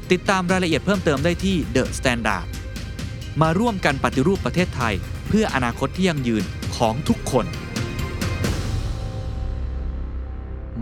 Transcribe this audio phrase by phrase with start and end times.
[0.11, 2.45] ติดตามรายละเอียดเพิ่มเติมได้ที่ The Standard
[3.41, 4.93] มาร่วมกันปฏิรูปประเทศไทย
[5.27, 6.43] เพื่ออนาคตที่ยั่งยืน
[6.77, 7.45] ของทุกคน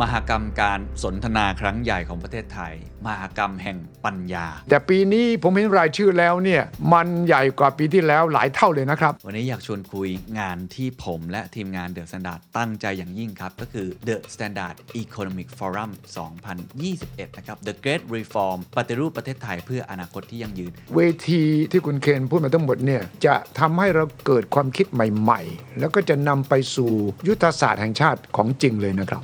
[0.01, 2.73] มหกรรมการสนทนาครั้งใหญ่ของประเทศไทย
[3.07, 10.09] มหกรรมแห่งปัญญา แต่ปีนี้ผมเห็นรายชื่อแล้วเนี่ยมันใหญ่กว่าปีที่แล้วหลายเท่าเลยนะครับ วันนี้อยากชวนคุย
[10.39, 15.89] งานที่ผมและทีมงาน The Standard ตั้งใจอย่างยิ่งครับ ก็คือ The Standard Economic Forum
[16.63, 20.99] 2021 นะครับ The Great Reform ปฏิรูปประเทศไทยเพื่ออนาคตที่ยั่งยืน เว
[21.29, 26.91] ทีที่คุณเคนพูดมาทั้งหมดเนี่ยจะทำให้เราเกิดความคิดใหม่ ๆ แล้วก็จะนำไปสู่
[27.27, 29.23] ยุทธศาสตร์แห่งชาติของจริงเลยนะครับ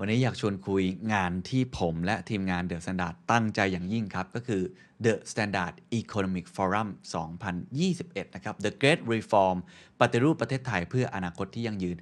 [0.00, 4.62] วันนี้อยากชวนคุยงานที่ผมและทีมงาน The Standard ตั้งใจอย่างยิ่งครับ ก็คือ
[5.04, 6.88] The Standard Economic Forum
[7.62, 9.56] 2021 นะครับ The Great Reform
[10.00, 11.96] ปฏิรูปประเทศไทยเพื่ออนาคตที่ยั่งยืน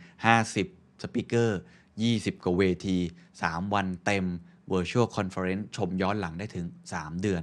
[0.49, 1.61] 50 สปิเกอร์
[2.03, 2.99] 20 กว่าเวที
[3.37, 4.25] 3 วันเต็ม
[4.73, 7.43] Virtual Conference ชมย้อนหลังได้ถึง 3 เดือน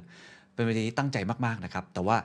[0.53, 2.17] เป็นเวทีที่ตั้งใจมาก ๆ นะครับ แต่ว่า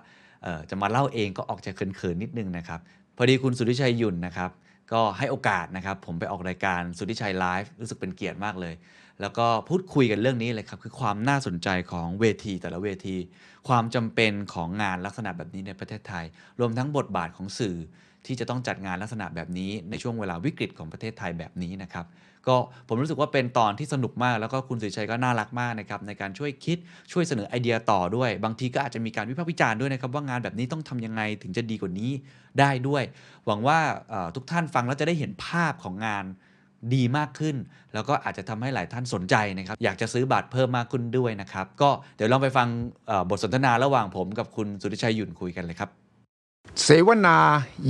[0.71, 2.81] จะมาเล่าเองก็ออกจะเขิน ๆ นิดนึงนะครับ
[3.17, 4.51] พอดีคุณสุทธิชัยหยุ่นนะครับ
[4.93, 8.75] ก็ให้โอกาสนะครับผมไปออกรายการสุทธิชัยไลฟ์รู้สึกเป็นเกียรติมากเลย
[9.21, 13.17] แล้วก็พูดคุยกันเรื่องนี้เลยครับ คือความน่าสนใจของเวทีแต่ละเวที
[13.69, 16.25] ความจำเป็นของงานลักษณะแบบนี้ในประเทศไทย
[16.61, 17.77] รวมทั้งบทบาทของสื่อ
[18.27, 22.07] ที่จะต้องจัดงานลักษณะแบบนี้ในช่วงเวลาวิกฤตของประเทศไทยแบบนี้นะครับ
[22.49, 22.57] ก็
[22.89, 26.79] ผมรู้สึกว่าเป็นตอนที่สนุกมาก แล้วก็คุณสุริชัยก็น่ารักมากนะครับในการช่วยคิด
[27.13, 32.11] ช่วยเสนอไอเดียต่อด้วย บางทีก็อาจจะมีการวิพากษ์วิจารณ์ด้วยนะครับว่างานแบบนี้ต้องทำยังไงถึงจะดีกว่านี้
[32.61, 33.03] ได้ด้วย
[33.47, 33.79] หวังว่า
[34.35, 36.25] ทุกท่านฟังแล้วจะได้เห็นภาพของงาน
[36.95, 37.57] ดีมากขึ้น
[37.95, 42.69] แล้วก็อาจจะทำให้หลายท่านสนใจนะครับ อยากจะซื้อบัตรเพิ่มมากขึ้นด้วยนะครับ ก็เดี๋ยวลองไปฟัง
[43.31, 45.91] บทสนทนาระหว่างผมกับคุณสุริชัยหยุ่นคุยกันเลยครับ
[46.83, 47.39] เสวนา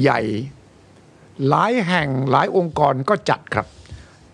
[0.00, 0.20] ใหญ่
[1.48, 3.66] หลายแห่งหลายองค์กรก็จัดครับ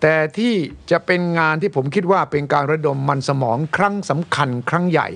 [0.05, 0.55] แต่ที่
[0.91, 5.09] จะเป็นงานที่ผมคิดว่าเป็นการระดมมันสมองครั้งสำคัญครั้งใหญ่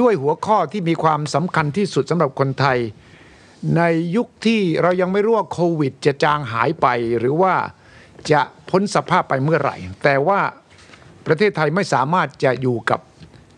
[0.00, 2.78] ด้วยหัวข้อที่มีความสำคัญที่สุดสำหรับคนไทย
[3.76, 3.82] ใน
[4.16, 6.86] ยุคที่เรายังไม่รู้ว่าโควิด จะจางหายไป
[7.18, 7.54] หรือว่า
[8.32, 10.40] จะพ้นสภาพไปเมื่อไหร่ แต่ว่า
[11.26, 13.00] ประเทศไทยไม่สามารถจะอยู่กับ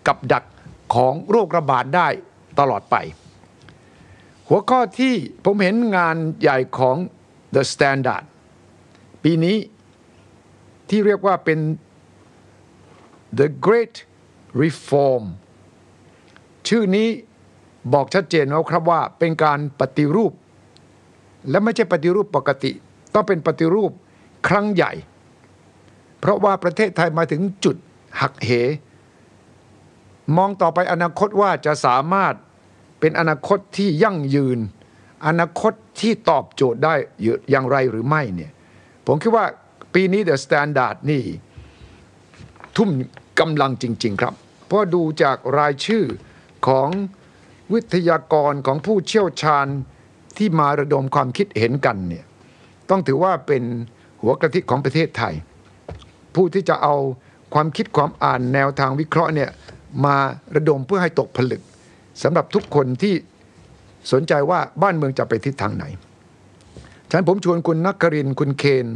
[0.07, 0.45] กับดัก
[0.95, 2.09] ของโรคระบาดได้
[2.59, 2.97] ตลอดไป
[4.49, 5.15] หัวข้อที่
[5.45, 6.97] ผมเห็นงานใหญ่ของ
[7.55, 8.25] The Standard
[9.23, 9.57] ปีนี้
[10.91, 11.59] ที่เรียกว่าเป็น
[13.39, 13.97] The Great
[14.63, 15.25] Reform
[16.69, 17.09] ชื่อนี้
[17.93, 20.33] บอกชัดเจนแล้วครับว่าเป็นการปฏิรูป
[21.51, 22.73] และไม่ใช่ปฏิรูปปกติ
[23.15, 23.91] ต้องเป็นปฏิรูป
[24.49, 24.93] ครั้งใหญ่
[26.21, 27.77] เพราะว่าประเทศไทยมาถึงจุด
[28.21, 28.51] หักเห
[30.37, 32.35] มองต่อไปอนาคตว่าจะสามารถ
[33.01, 34.59] เป็นอนาคตที่ยั่งยืน
[35.27, 36.95] อนาคตที่ตอบโจทย์ได้
[37.51, 38.53] อย่างไรหรือไม่เนี่ย
[39.07, 39.45] ผมคิดว่า
[39.95, 41.25] ปีนี้ The Standard นี่
[42.77, 42.91] ทุ่ม
[43.41, 44.35] กำลังจริง ๆ ครับ
[44.67, 46.05] เพราะดูจากรายชื่อ
[46.67, 46.89] ของ
[47.73, 49.67] วิทยากรของผู้เชี่ยวชาญ
[50.37, 52.25] ที่มาระดมความคิดเห็นกันเนี่ย
[52.91, 53.63] ต้องถือว่าเป็น
[54.23, 55.35] หัวกระทิของประเทศไทย
[56.35, 56.95] ผู้ที่จะเอา
[57.55, 59.51] ความคิดความอ่านแนวทางวิเคราะห์เนี่ย
[60.05, 60.17] มา
[60.55, 61.63] ระดมเพื่อให้ตกผลึก
[62.23, 63.15] สำหรับทุกคนที่
[64.13, 65.85] สนใจว่าบ้านเมืองจะไปทิศทางไหน
[67.11, 68.87] ฉะนั้นผมชวนคุณนครินทร์คุณเคน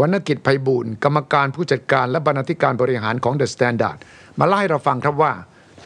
[0.00, 3.98] วนกิจไพบูลย์กรรมการผู้จัดการและบรรณาธิการบริหารของ The Standard
[4.38, 5.32] มาเล่าให้เราฟังครับว่า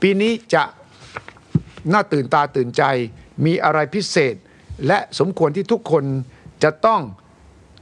[0.02, 0.62] ปีนี้จะ
[1.92, 2.82] น่าตื่นตาตื่นใจ
[3.46, 4.34] มีอะไรพิเศษ
[4.86, 6.04] และสมควรที่ทุกคน
[6.62, 7.00] จะต้อง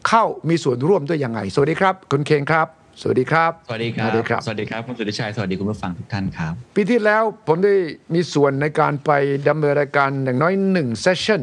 [0.09, 2.67] เข้ามีส่วนร่วมด้วยยังไง สวัสดีครับ คุณเคนครับ
[3.01, 7.75] สวัสดีครับ สวัสดีครับ สวัสดีครับ สวัสดีครับ คุณสุทธิชัย สวัสดีคุณผู้ฟังทุกท่านครับ ปีที่แล้วผมได้
[8.15, 9.11] มีส่วนในการไป
[9.49, 11.43] ดำเนินรายการอย่างน้อยหนึ่ง session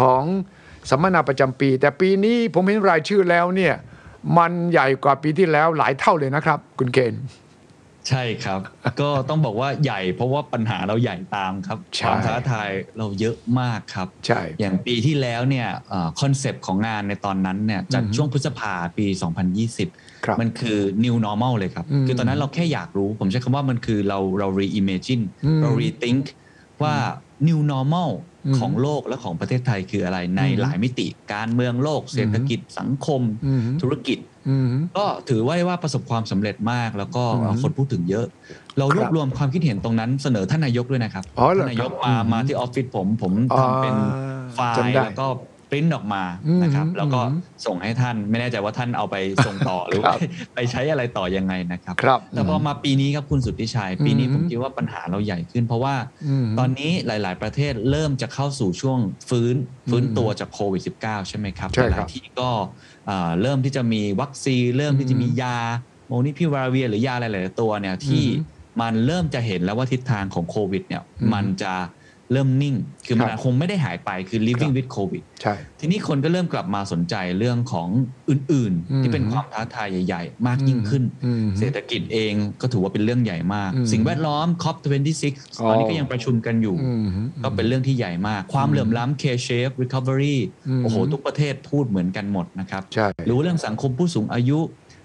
[0.00, 0.22] ของ
[0.90, 3.74] สัมมนาประจำปี แต่ปีนี้ผมเห็นรายชื่อแล้วเนี่ย
[4.38, 7.22] มันใหญ่กว่าปีที่แล้วหลายเท่าเลยนะครับ คุณเกณฑ์
[8.08, 8.60] ใช่ครับ
[9.00, 15.68] ก็ต้องบอกว่าใหญ่เพราะว่าปัญหาเราใหญ่ตามครับใช่ความท้าทายเราเยอะมากครับใช่อย่างปีที่แล้วเนี่ย
[16.20, 19.06] concept ของงานในตอนนั้นเนี่ยจากอือฮึช่วงพฤษภาปี
[19.66, 26.24] 2020ครับมันคือ new normal เลยครับอืมคือตอนนั้นเราแค่อยากรู้ ผมใช้คำว่ามันคือเราเรา reimagine อืมเรา rethink
[26.82, 26.94] ว่า
[27.48, 28.10] new normal
[28.46, 38.26] อืมของโลกและของประเทศไทยคืออะไรในอืมหลายมิติการเมืองโลก เศรษฐกิจสังคมอืมธุรกิจอืมก็ถือว่าว่าประสบความสำเร็จมากแล้วก็อืมคนพูดถึงเยอะ
[38.78, 43.96] เราครับรวบรวมความคิดเห็นตรงนั้นเสนอท่านนายกด้วยนะครับอ๋อเหรอท่านนายกครับมาอืมมาที่ออฟฟิศผมผมอ๋อทำเป็น
[44.54, 45.26] ไฟจำล์ได้แล้วก็
[45.70, 46.22] ปริ้นออกมา
[46.62, 50.18] นะครับอืมแล้วก็อืมส่งให้ท่านไม่แน่ใจว่าท่านเอาไปส่งต่อหรือครัว่าบ
[50.54, 55.94] ไปใช้อะไรต่อยังไงนะครับครับแต่พอมาปีนี้ครับคุณสุทธิชัย ปีนี้อืมผมคิดว่าปัญหาเราใหญ่ขึ้น เพราะว่า
[56.26, 59.54] อืมตอนนี้หลาย ๆ ประเทศเริ่มจะเข้าสู่ช่วงฟื้น
[59.90, 62.50] ฟื้นอืมตัวจากโควิด -19 ใช่ไหมครับใช่หครัลาบยๆที่ก็
[63.08, 65.58] อ่าเริ่มที่จะมีวัคซีนเริ่มที่จะมียา
[66.08, 71.74] โมนิพิวราเวียหรือยาหลาย ๆ ตัวเนี่ยที่อืมมันเริ่มจะเห็นแล้วว่าทิศทางของโควิดเนี่ยอืมมันจะ
[72.32, 72.74] เริ่มนิ่ง
[73.06, 77.88] คือมันครับคงไม่ได้หายไปคือ living ครับ with covid ใช่ทีนี้คนก็เริ่มกลับมาสนใจเรื่องของ
[78.28, 85.24] อื่นอืมๆที่เป็นความท้าทายใหญ่ๆ มากยิ่งขึ้นอืมเศรษฐกิจเองก็ถือว่าเป็นเรื่องใหญ่มากอืมสิ่งแวดล้อม COP26
[85.60, 87.06] อ๋อตอนนี้ก็ยังประชุมกันอยู่อืม
[87.42, 90.36] ก็เป็นเรื่องที่ใหญ่มาก ความเหลื่อมล้ำ K-shape recovery
[90.68, 94.60] อืมโอ้โห ทุกประเทศพูดเหมือนกันหมดนะครับใช่รู้เรื่องสังคมผู้สูงอายุ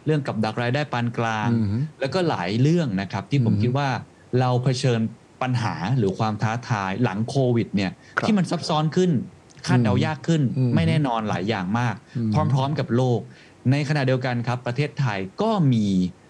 [0.05, 3.89] เรื่องกับดักรายได้ปานกลางอืมแล้วก็หลายเรื่องนะครับที่ผมอืมคิดว่า
[4.39, 4.99] เราเผชิญ
[5.41, 9.11] ปัญหาหรือความท้าทายหลังโควิดเนี่ยครับที่มันซับซ้อนขึ้น
[9.67, 13.19] คาดเดายากขึ้นอืมไม่แน่นอนหลายอย่างมากอืมพร้อม ๆ กับโลก
[13.71, 15.87] ในขณะเดียวกันครับ ประเทศไทยก็มี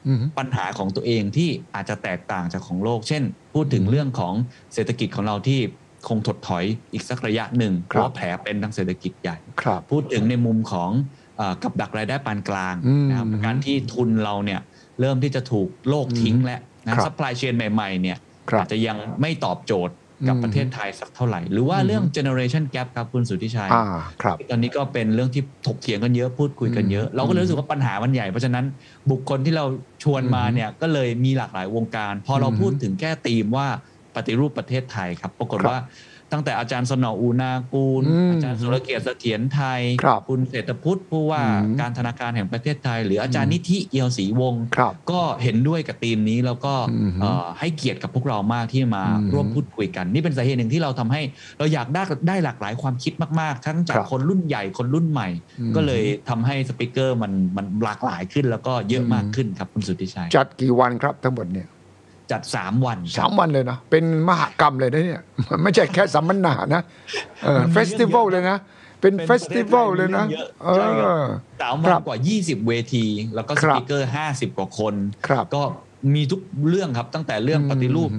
[0.08, 3.24] อืมปัญหาของตัวเองที่อาจจะแตกต่างจากของโลก เช่น
[3.54, 4.34] พูดถึงเรื่องของ
[4.74, 5.60] เศรษฐกิจของเราที่
[6.08, 10.92] คงถดถอยอีกสักระยะหนึ่งเพครับราะว่าแผลเป็นทางเศรษฐกิจใหญ่ครับพูดถึงในมุมของ
[11.38, 14.62] เออกับดักรายได้ปานกลางอืมนะครับการที่ทุนเราเนี่ย
[15.00, 18.24] เริ่มที่จะถูกโลกทิ้งแล้วนะครับ supply chain ใหม่ๆเนี่ยครับ
[18.58, 19.96] อาจจะยังไม่ตอบโจทย์
[20.28, 23.84] กับอืมประเทศไทยสักเท่าไหร่ หรือว่าอืมเรื่อง generation gap ครับคุณสุทธิชัยอ่า
[24.22, 28.66] ครับตอนนี้ก็เป็นเรื่องที่ถกเถียงกันเยอะพูดคุยกันเยอะ เราก็เลยรู้สึกว่าปัญหามันใหญ่ เพราะฉะนั้น
[29.12, 29.66] บุคคลที่เรา
[30.04, 33.68] ชวนมาเนี่ยก็เลยมีหลากหลายวงการ พอเราอืมพูดถึงแค่ธีมว่า
[34.16, 35.78] ปฏิรูปประเทศไทยครับ ปรากฏครับว่า
[36.32, 51.22] ตั้งแต่อาจารย์สนออูนากูลอืมอาจารย์สุรเกียรติเสถียรไทยครับคุณเศรษฐพุฒิผู้ว่าอืมการธนาคารแห่งประเทศไทย หรืออาจารย์นิธิเอียวศรีวงศ์ครับก็เห็นด้วยกับธีมนี้แล้วก็อืมเอ่อให้เกียรติกับพวกเรามากที่มาอืมร่วมพูดคุยกัน นี่เป็นสาเหตุหนึ่งที่เราทำให้
[51.60, 55.30] เราอยากได้ได้หลากหลายความคิดมาก ๆ ทั้งจากครับคนรุ่นใหญ่คนรุ่นใหม่
[55.60, 61.68] อืมก็เลยทำให้ speaker มันมันหลากหลายขึ้นแล้วก็เยอะอืมมากขึ้นครับคุณสุทธิชัยจัดกี่วันครับทั้งหมดเนี่ย
[62.32, 65.22] จัด3วันครับ สามวันเลยนะ เป็นมหกรรมเลยนะเนี่ย
[65.64, 66.82] ไม่ใช่แค่สัมมนานะ
[67.44, 68.60] เออมันมี festival เรื่องเยอะเลยนะ
[69.02, 71.24] เป็นเป็น festival เลยนะเยอะเอใช่ครับอ
[71.62, 73.06] สามวันครับกว่า 20 เวที
[73.36, 74.94] แล้วก็ครับ speaker 50 กว่าคน
[75.28, 75.64] ครับก็
[76.16, 78.10] มีทุกเรื่องครับตั้งแต่เรื่องอืมปฏิรูป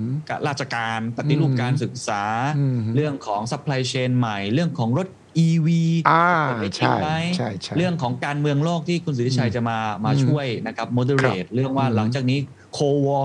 [0.48, 2.22] ราชการปฏิรูปการศึกษา
[2.58, 5.08] อืมเรื่องของ supply chain ใหม่ เรื่องของรถ
[5.46, 5.68] EV
[6.10, 12.38] อ่าเปิดได้จริใช่งไหมใช่ใช่เรื่องของการเมืองโลกที่คุณสุทธิชัยจะมามาอืมช่วยนะครับ moderate เรื่องว่าครับหลังจากนี้
[12.78, 13.18] โควอ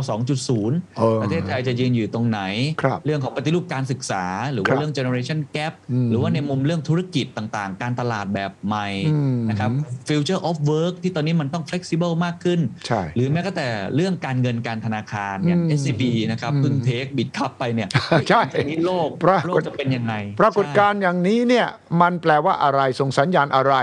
[0.45, 2.41] 2.0เออประเทศไทยจะยืนอยู่ตรงไหน
[2.81, 9.69] ครับเรื่องของปฏิรูปการศึกษา หรือครัว่าบเรื่อง generation gap อืมหรือว่าในมุมเรื่องธุรกิจต่างๆ การตลาดแบบใหม่อืมนะครับ
[10.09, 17.89] future of work ที่ตอนนี้มันต้อง flexible มากขึ้นใช่หรือแม้กระแต่เรื่องการเงินการธนาคารอย่างอืม SCB นะครับอืมเพิ่งเทคบิดคัพไปเนี่ย
[18.29, 21.67] ใช่ทีนี้โลกปรากฏโลกจะเป็นยังไง ปรากฏการณ์อย่างนี้เนี่ย
[22.01, 23.75] มันแปลว่าอะไรส่งสัญญาณอะไร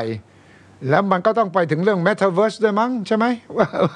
[0.90, 3.24] แล้วมันก็ต้องไปถึงเรื่อง Metaverse ด้วยมั้งใช่ไหม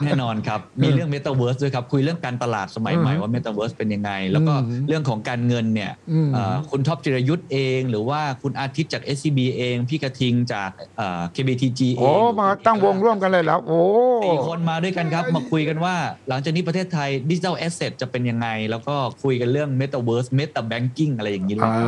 [0.04, 13.80] แน่นอนครับ มีเรื่อง Metaverse ด้วยครับ คุยเรื่องการตลาดสมัยใหม่ว่า Metaverse เป็นยังไง แล้วก็อืมเรื่องของการเงินเนี่ยอืมเอ่อคุณท็อปจิรยุทธ์เอง หรือว่าคุณอาทิตย์จาก SCB เอง พี่กระทิงจากเอ่อ KBTG เองโอ้มาตั้งวงร่วมกันเลยแล้วโอ้
[14.24, 15.94] สี่คนมาด้วยกันครับ มาคุยกันว่า
[16.28, 21.80] หลังจากนี้ประเทศไทย digital asset จะเป็นยังไง แล้วก็คุยกันเรื่อง Metaverse Meta Banking อะไรอย่างนี้ด้วยเอ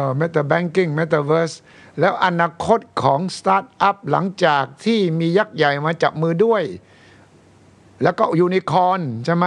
[0.00, 1.56] อ Meta Banking Metaverse
[2.00, 6.62] แล้วอนาคตของสตาร์ทอัพหลังจากที่มียักษ์ใหญ่มาจับมือด้วย
[8.02, 9.46] แล้วก็ยูนิคอนใช่ไหม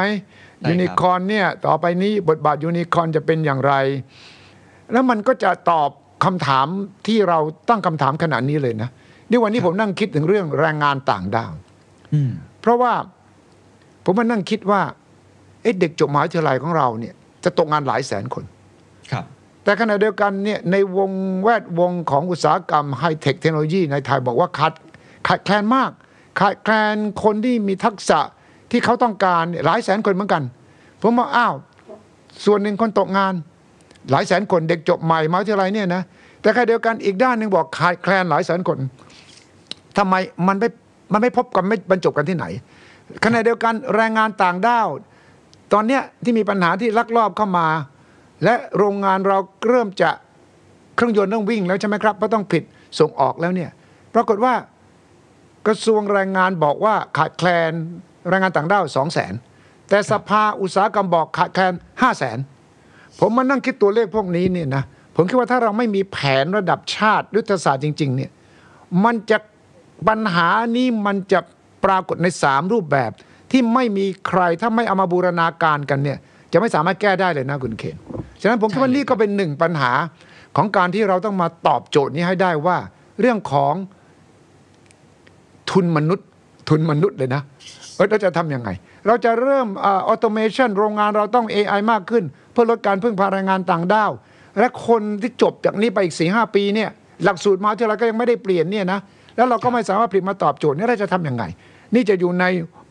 [0.60, 3.74] ใช่ครับยูนิคอนเนี่ยต่อไปนี้บทบาทยูนิคอนจะเป็นอย่างไร
[4.92, 5.90] แล้วมันก็จะตอบ
[6.26, 6.68] คำถาม
[7.08, 7.40] ที่เรา
[7.70, 8.90] ตั้งคำถามขนาดนี้เลยนะ
[9.30, 11.54] นี่วันนี้ผมนั่งคิดถึงเรื่องแรงงานต่างด้าว
[12.14, 12.94] อืมเพราะว่า
[14.06, 14.82] ผมมานั่งคิดว่า
[15.62, 17.14] เอ๊ะเด็กจบมหาวิทยาลัยของเราเนี่ย
[17.44, 18.59] จะตกงานหลายแสนคนครับ
[19.64, 21.12] แต่ขณะเดียวกันเนี่ยในวง
[21.44, 24.74] แวดวงของอุตสาหกรรมไฮเทคเทคโนโลยีในไทยบอกว่าขาด
[25.28, 25.92] ขาดแคลนมาก
[26.40, 28.20] ขาดแคลนคนที่มีทักษะ
[28.72, 30.44] ที่เขาต้องการหลายแสนคนเหมือนกัน
[31.02, 31.56] ผมว่าอ้าว
[32.46, 33.34] ส่วนหนึ่งคนตกงาน
[34.12, 36.02] หลายแสนคนเด็กจบใหม่มาทยาลัยเนี่ยนะ
[36.42, 38.78] แต่ขณะเดียวกันอีกด้านหนึ่งบอกขาดแคลนหลายแสนคน
[39.98, 40.16] ทำไม
[40.48, 40.70] มันไม่
[41.12, 42.46] มันไม่พบกันไม่บรรจบกันที่ไหน
[43.24, 44.88] ขณะเดียวกันแรงงานต่างด้าว
[45.74, 47.68] ตอนเนี้ยที่มีปัญหาที่ลักลอบเข้ามา
[48.44, 50.12] และโรงงานเราเริ่มจะ
[50.96, 52.64] เครื่องยนต์ต้องวิ่งแล้วใช่ไหมครับเพราะต้องผลิด
[53.00, 53.70] ส่งออกแล้วเนี่ย
[54.14, 54.54] ปรากฏว่า
[55.68, 57.72] กระทรวงแรงงานบอกว่าขาดแคลน
[58.30, 59.34] แรงงานต่างด้าวสองแสน
[59.90, 62.38] แต่สภาอุตสาหกรรมบอกขาดแคลนห้าแสน
[63.20, 64.84] ผมมานั่งคิดตัวเลขพวกนี้เนี่ยนะ
[65.16, 68.32] ผมคิดว่าถ้าเราไม่มีแผนระดับชาติยุทธศาสตร์จริง ๆ เนี่ย
[69.04, 69.38] มันจะ
[70.08, 71.40] ปัญหานี้มันจะ
[71.86, 73.12] ปรากฏในสามรูปแบบ
[73.52, 76.18] ที่ไม่มีใครถ้าไม่เอามาบูรณาการกันเนี่ย
[76.54, 77.98] จะไม่สามารถแก้ได้เลยนะคุณเคน
[78.42, 79.92] ฉะนั้นผมคิดว่านี่ก็เป็นหนึ่งปัญหา
[80.56, 82.78] ของการที่เราต้องมาตอบโจทย์นี้ให้ได้ว่า
[83.20, 83.74] เรื่องของ
[85.72, 86.28] ทุนมนุษย์
[86.70, 87.42] ทุนมนุษย์เลยนะ
[87.98, 88.70] เราจะทำยังไง
[89.08, 94.12] เราจะเริ่ม automation โรงงานเราต้อง AI มากขึ้น เพื่อลดการพึ่งพาแรงงานต่างด้าว
[94.60, 96.90] และคนที่จบจากนี้ไปอีกสี่ห้าปีเนี่ย
[97.24, 99.00] หลักสูตรมหาวิทยาลัยก็ยังไม่ได้เปลี่ยนเนี่ยนะ
[99.36, 101.44] แล้วเราก็ไม่สามารถผลิตมาตอบโจทย์นี่เราจะทำยังไง
[101.96, 102.46] นี่จะอยู่ใน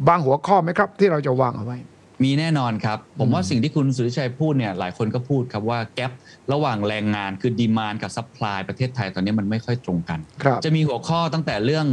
[0.08, 1.78] บางหัวข้อไหมครับ ที่เราจะวางเอาไว้
[2.24, 6.04] มีแน่นอนครับ ผมว่าสิ่งที่คุณสุทธิชัยพูดเนี่ยหลายคนก็พูดครับว่า gap
[6.52, 11.86] ระหว่างแรงงานคือ demand กับ supply ประเทศไทยตอนนี้มันไม่ค่อยตรงกันครับจะมีหัวข้อตั้งแต่เรื่อง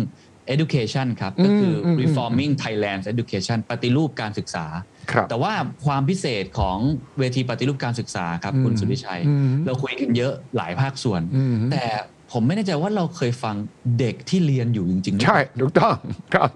[0.55, 4.65] education ครับ ก็คืออมอืม reforming Thailand education ปฏิรูปการศึกษา
[5.11, 5.53] ครับแต่ว่า
[5.85, 6.77] ความพิเศษของ
[7.19, 11.83] เวทีปฏิรูปการศึกษาครับคุณอืมสุริชัยอืมเราคุยกันเยอะหลายภาคส่วนอืมแต่
[12.37, 13.55] ผมไม่แน่ใจว่าเราเคยฟัง
[13.99, 15.95] เด็กที่เรียนอยู่จริงๆหรือเปใช่ล่าถูกต้อง
[16.33, 16.49] ครับ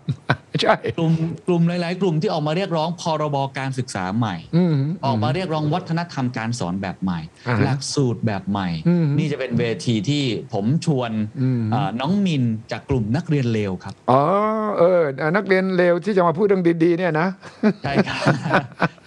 [0.61, 1.13] ใช่กลุ่ม
[1.47, 14.21] กลุ่มหลาย ๆ กลุ่มที่ออกมาเรียกร้องพรบการศึกษาใหม่อืมออกมาเรียกร้องวัฒนธรรมการสอนแบบใหม่อ่าฮะหลักสูตรแบบใหม่อืมนี่จะเป็นเวทีที่ผมชวนอืมเอ่อน้องมินจากกลุ่มนักเรียนเลวครับอ๋อ
[14.79, 15.01] เออ
[15.35, 17.27] นักเรียนเลวที่จะมาพูดเรื่องดีๆเนี่ยนะ
[17.83, 18.17] ใช่ครับ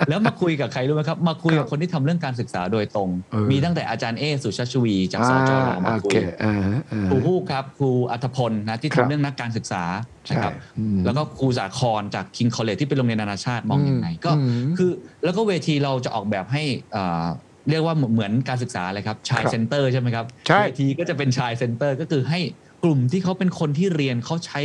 [0.08, 6.61] แล้วมาคุยกับใครรู้ไหมครับ มาคุยกับคนที่ทำเรื่องการศึกษาโดยตรงเออมีตั้งแต่อาจารย์เอสุชาชวีจากสจรมาโอคุเคยอ่าฮะอ่า
[7.10, 9.84] ครูฮะฮูกครับครูอัธพลนะที่ครับทำเรื่องนักการศึกษา
[10.30, 14.40] นะครับใช่อืมแล้วก็ครูสาครจากคิงคอลเลจที่เป็นโรงเรียนนานาชาติมองยังไงก็อื
[14.70, 14.90] มคือ
[15.24, 17.24] แล้วก็เวทีเราจะออกแบบให้เอ่อ
[17.70, 22.40] เรียกว่าเหมือนการศึกษาเลยครับ child ครับ center ใช่ไหมครับใช่เวทีก็จะเป็น child center ก็คือให้
[22.84, 24.60] กลุ่มที่เขาเป็นคนที่เรียนเขาใช้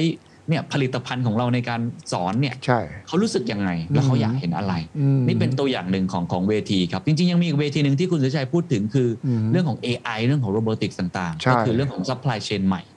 [0.50, 12.92] เนี่ยผลิตภัณฑ์ของเราในการสอนเนี่ยใช่เขารู้สึกยังไงแล้วเขาอยากเห็นอะไรอืมนี่เป็นตัวอย่างหนึ่งของของเวทีครับ จริง ๆ ยังมีอีกเวทีหนึ่งที่คุณสุทธิชัยพูดถึงคืออืมเรื่องของ AI เรื่องของ robotic ต่างใช่ๆก็คือเรื่องของ supply chain ใหม่ค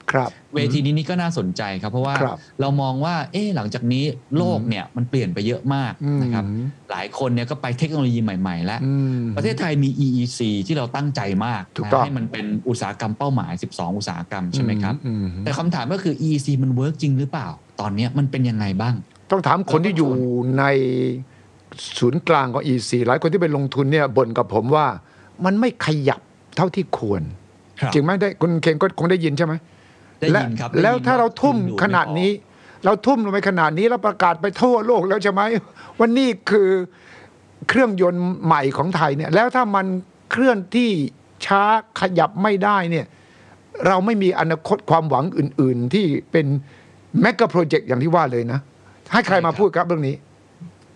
[0.53, 4.03] เวทีนี้นี่ก็น่าสนใจครับ เพราะว่าครับเรามองว่าเอ๊ะหลังจากนี้
[4.37, 6.43] โลกเนี่ยมันเปลี่ยนไปเยอะมากอืมนะครับ
[6.91, 17.47] หลายคนเนี่ยก็ไปเทคโนโลยีใหม่ ๆ แล้วอืมประเทศไทยมี EEC ที่เราตั้งใจมากถูกนะต้องให้มันเป็นอุตสาหกรรมเป้าหมาย 12 อุตสาหกรรมใช่ไหมครับอืมแต่คำถามก็คือ EEC มันเวิร์กจริงหรือเปล่า
[17.79, 18.95] ตอนเนี้ยมันเป็นยังไงบ้าง
[19.31, 20.11] ต้องถามคนที่อยู่
[20.59, 20.63] ใน
[21.97, 24.87] ศูนย์กลางของ EC หลายคนที่ไปลงทุนเนี่ยบ่นกับผมว่า
[25.45, 26.21] มันไม่ขยับ
[26.57, 27.21] เท่าที่ควร
[27.81, 29.53] ครับจริงไหมได้คุณเคนก็คงได้ยินใช่ไหม
[30.21, 32.31] ได้และยินครับแล้วได้ยินถ้าเราทุ่มดูขนาดนี้
[32.85, 35.41] เราทุ่มลงไปขนาดนี้แล้วประกาศไปทั่วโลกแล้วใช่ไหม
[35.97, 36.69] ว่านี่คือ
[37.69, 39.85] เครื่องยนต์ใหม่ของไทยเนี่ย แล้วถ้ามัน
[40.31, 40.91] เคลื่อนที่
[41.45, 41.63] ช้า
[41.99, 43.05] ขยับไม่ได้เนี่ย
[43.87, 46.45] เราไม่มีอนาคตความหวังอื่น ๆ ที่เป็น
[47.21, 48.59] แมกกาโปรเจกต์อย่างที่ว่าเลยนะ
[49.11, 50.21] ให้ใครมาพูดครับเรื่องนี้ผ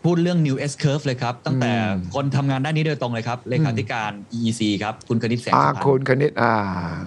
[0.06, 6.56] พูดเรื่อง new S curve เลยครับ ตั้งแต่อืมคนทำงานด้านนี้โดยตรงเลยครับ เลขาธิการ EEC ครับ คุณคณิตแสงอาสุพรรณคุณคณิตอ่า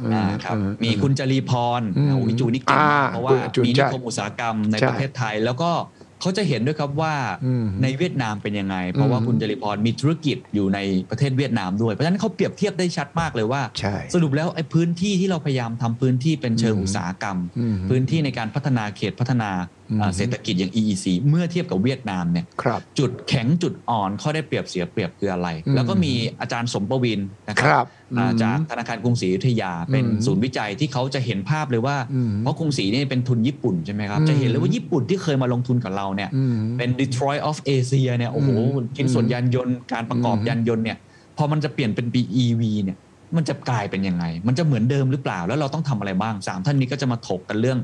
[0.05, 5.73] อืมอ่าครับอืมีคุณจรีพรอืมโอ้โหจูนี่เก่งมากอ่าเพราะว่าคุณจูนมีใช่นิคมอุตสาหกรรมในใช่ประเทศไทย แล้วก็
[6.21, 7.15] เขาจะเห็นด้วยครับว่า
[7.45, 10.79] อืมในเวียดนามเป็นยังไง เพราะว่าอืมคุณจรีพรมีธุรกิจอยู่ใน
[11.11, 19.78] ประเทศเวียดนามด้วย เพราะฉะนั้นเขาเปรียบเทียบได้ชัดมากเลยว่าใช่สรุปแล้วไอ้พื้นที่ที่เราพยายามทำพื้นที่เป็นเชิงอืมอุตสาหกรรมอืมพื้นที่ในการพัฒนาเขตพัฒนาอ่าอืม
[20.17, 27.87] เศรษฐกิจอย่าง EEC เมื่อเทียบกับเวียดนามเนี่ยครับจุดแข็งจุดอ่อนข้อได้เปรียบเสียเปรียบคืออะไรอืมแล้วก็มีอาจารย์สมประวินนะคครัรับ
[28.19, 40.99] อ่าอืมจากธนาคารกรุงศรีอยุธยา เป็นอืมศูนย์วิจัยที่เขาจะเห็นภาพเลยว่าอืมเพราะกรุงศรีนี่เป็นทุนญี่ปุ่นใช่ไหมครับอืมจะเห็นเลยว่าญี่ปุ่นที่เคยมาลงทุนกับเราเนี่ยอืมเป็น Detroit of Asia เนี่ยโอ้โหอืมชิ้นส่วนยานยนต์การประกอบอืมยานยนต์เนี่ย
[41.37, 42.99] พอมันจะเปลี่ยนเป็น BEV เนี่ย
[43.37, 47.79] มันจะกลายเป็นยังไง มันจะเหมือนเดิมหรือเปล่า แล้วเราต้องทำอะไรบ้างสามท่านนี้ก็จะมาถกกันเรื่อง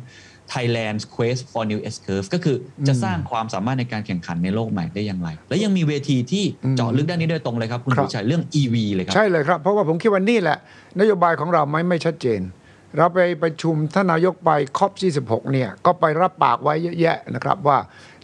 [0.52, 2.56] Thailand's Quest for New S Curve ก็คือ
[2.88, 10.58] จะอืมสร้างความสามารถในการแข่งขันในโลกใหม่ได้อย่างไร และยังมีเวทีที่อืมเจาะลึกด้านนี้โดยตรงเลยครับ คุณครับสุชัยเรื่อง EV เลยครัใช่เลยครับ เพราะว่าผมคิดว่านี่แหละ
[11.00, 12.40] นโยบายของเราไม่ไม่ชัดเจน
[12.96, 17.78] เราไปประชุมท่านนายกไปคอป46เนี่ยก็ไปรับปากไว้เยอะแยะนะครับว่า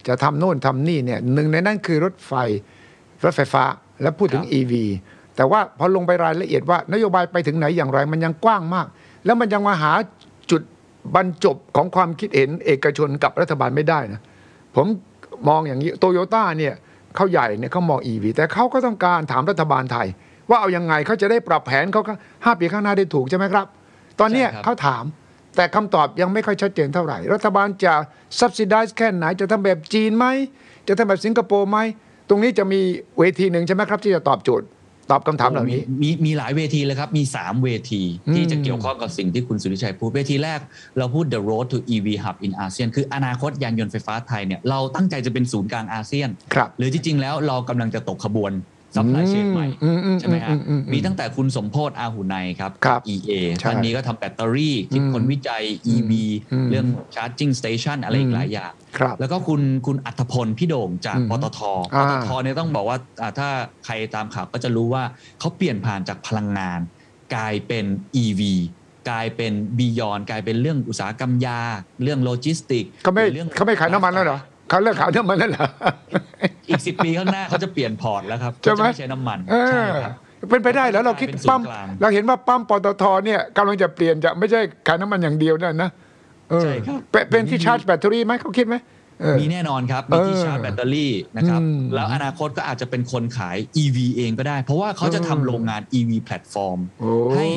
[0.07, 2.33] จะทำโน่นทำนี่เนี่ยหนึ่งในนั้นคือรถไฟ
[3.23, 3.63] รถไฟฟ้า
[4.01, 4.73] และพูดถึงครับ EV
[5.35, 8.87] แต่ว่าพอลงไปรายละเอียดว่านโยบายไปถึงไหนอย่างไรมันยังกว้างมาก
[9.25, 10.20] แล้วมันยังมาหาจุด
[11.15, 14.21] บรรจบของความคิดเห็นเอกชนกับรัฐบาลไม่ได้นะ
[14.75, 14.87] ผม
[15.49, 16.73] มองอย่างนี้โตโยต้าเนี่ย
[17.15, 20.07] เขาใหญ่เนี่ยเขามอง EV แต่เขาก็ต้องการถามรัฐบาลไทย
[20.49, 22.01] ว่าเอายังไงเขาจะได้ปรับแผนเขา
[22.45, 23.65] ห้าปีข้างหน้าได้ถูกใช่ไหมครับ
[24.19, 25.03] ตอนเนี้ยเขาถาม
[25.55, 27.93] แต่คำตอบยังไม่ค่อยชัดเจนเท่าไหร่ รัฐบาลจะ
[28.39, 30.25] subsidize แค่ไหน จะทำแบบจีนไหม
[30.87, 31.79] จะทำแบบสิงคโปร์ไหม
[32.29, 32.81] ตรงนี้จะมี
[33.17, 34.65] เวทีหนึ่งใช่ไหมครับ ที่จะตอบโจทย์
[35.11, 40.59] ตอบคำถามเหล่านี้ มีมีหลายเวทีเลยครับ มี 3 เวทีอืมที่จะเกี่ยวข้องกับสิ่งที่คุณสุริชัยพูดเวทีแรก
[40.97, 48.51] เราพูด the road to EV hub in ASEAN คืออนาคตยานยนต์ไฟฟ้าไทยเนี่ยเราตั้งใจจะเป็นศูนย์กลางอาเซียนครับหรือที่จริงแล้วเรากำลังจะตกขบวน
[48.95, 56.11] supply chain ใหม่อืมอืมใช่ไหมฮะอือือืมีตั้งแต่คุณสมโภชน์ อาหุนัยครับครับ EA ใช่ท่านนี้ก็ทำแบตเตอรี่คิดค้นวิจัย EV
[56.53, 63.49] อืมเรื่อง charging station อะไรอีกหลายอย่างครับแล้วก็คุณคุณอรรถพลพี่โด่งจากอืมปตทอ่าปตทเนี่ยต้องบอกว่าอ่าถ้า
[63.85, 65.03] ใครตามข่าวก็จะรู้ว่า
[65.39, 66.79] เขาเปลี่ยนผ่านจากพลังงาน
[67.35, 67.85] กลายเป็น
[68.23, 68.41] EV
[69.09, 71.59] กลายเป็น beyond กลายเป็นเรื่องอุตสาหกรรมยา
[72.03, 74.39] เรื่องโลจิสติกเขาไม่เรื่องเขาไม่ขายน้ำมันแล้วเหรอ
[74.71, 75.67] เขาเลิกขายน้ำมันแล้วเหรอ
[76.69, 80.13] อีกสิบปีข้างหน้าเขาจะเปลี่ยน port แล้วครับใช่เขาไหมจะไม่ใช้น้ำมันเออใช่ครับ
[80.49, 85.89] เป็นไปได้แล้วเราคิดเป็นศูนย์ปั๊มกลาง เราเห็นว่าปั๊มปตทเนี่ยกำลังจะเปลี่ยนจะไม่ใช่ขายน้ำมันอย่างเดียวนั่นนะ
[86.49, 88.77] เออใช่ครับ เป็นเป็นที่ชาร์จแบตเตอรี่ไหมเขาคิดไหม
[89.21, 97.47] เออ มีแน่นอนครับ มีที่เออชาร์จแบตเตอรี่นะครับ อืมแล้วอนาคตก็อาจจะเป็นคนขาย EV เองก็ได้ เพราะว่าเขาจะเออทำโรงงาน EV แพลตฟอร์มโอ้ ให้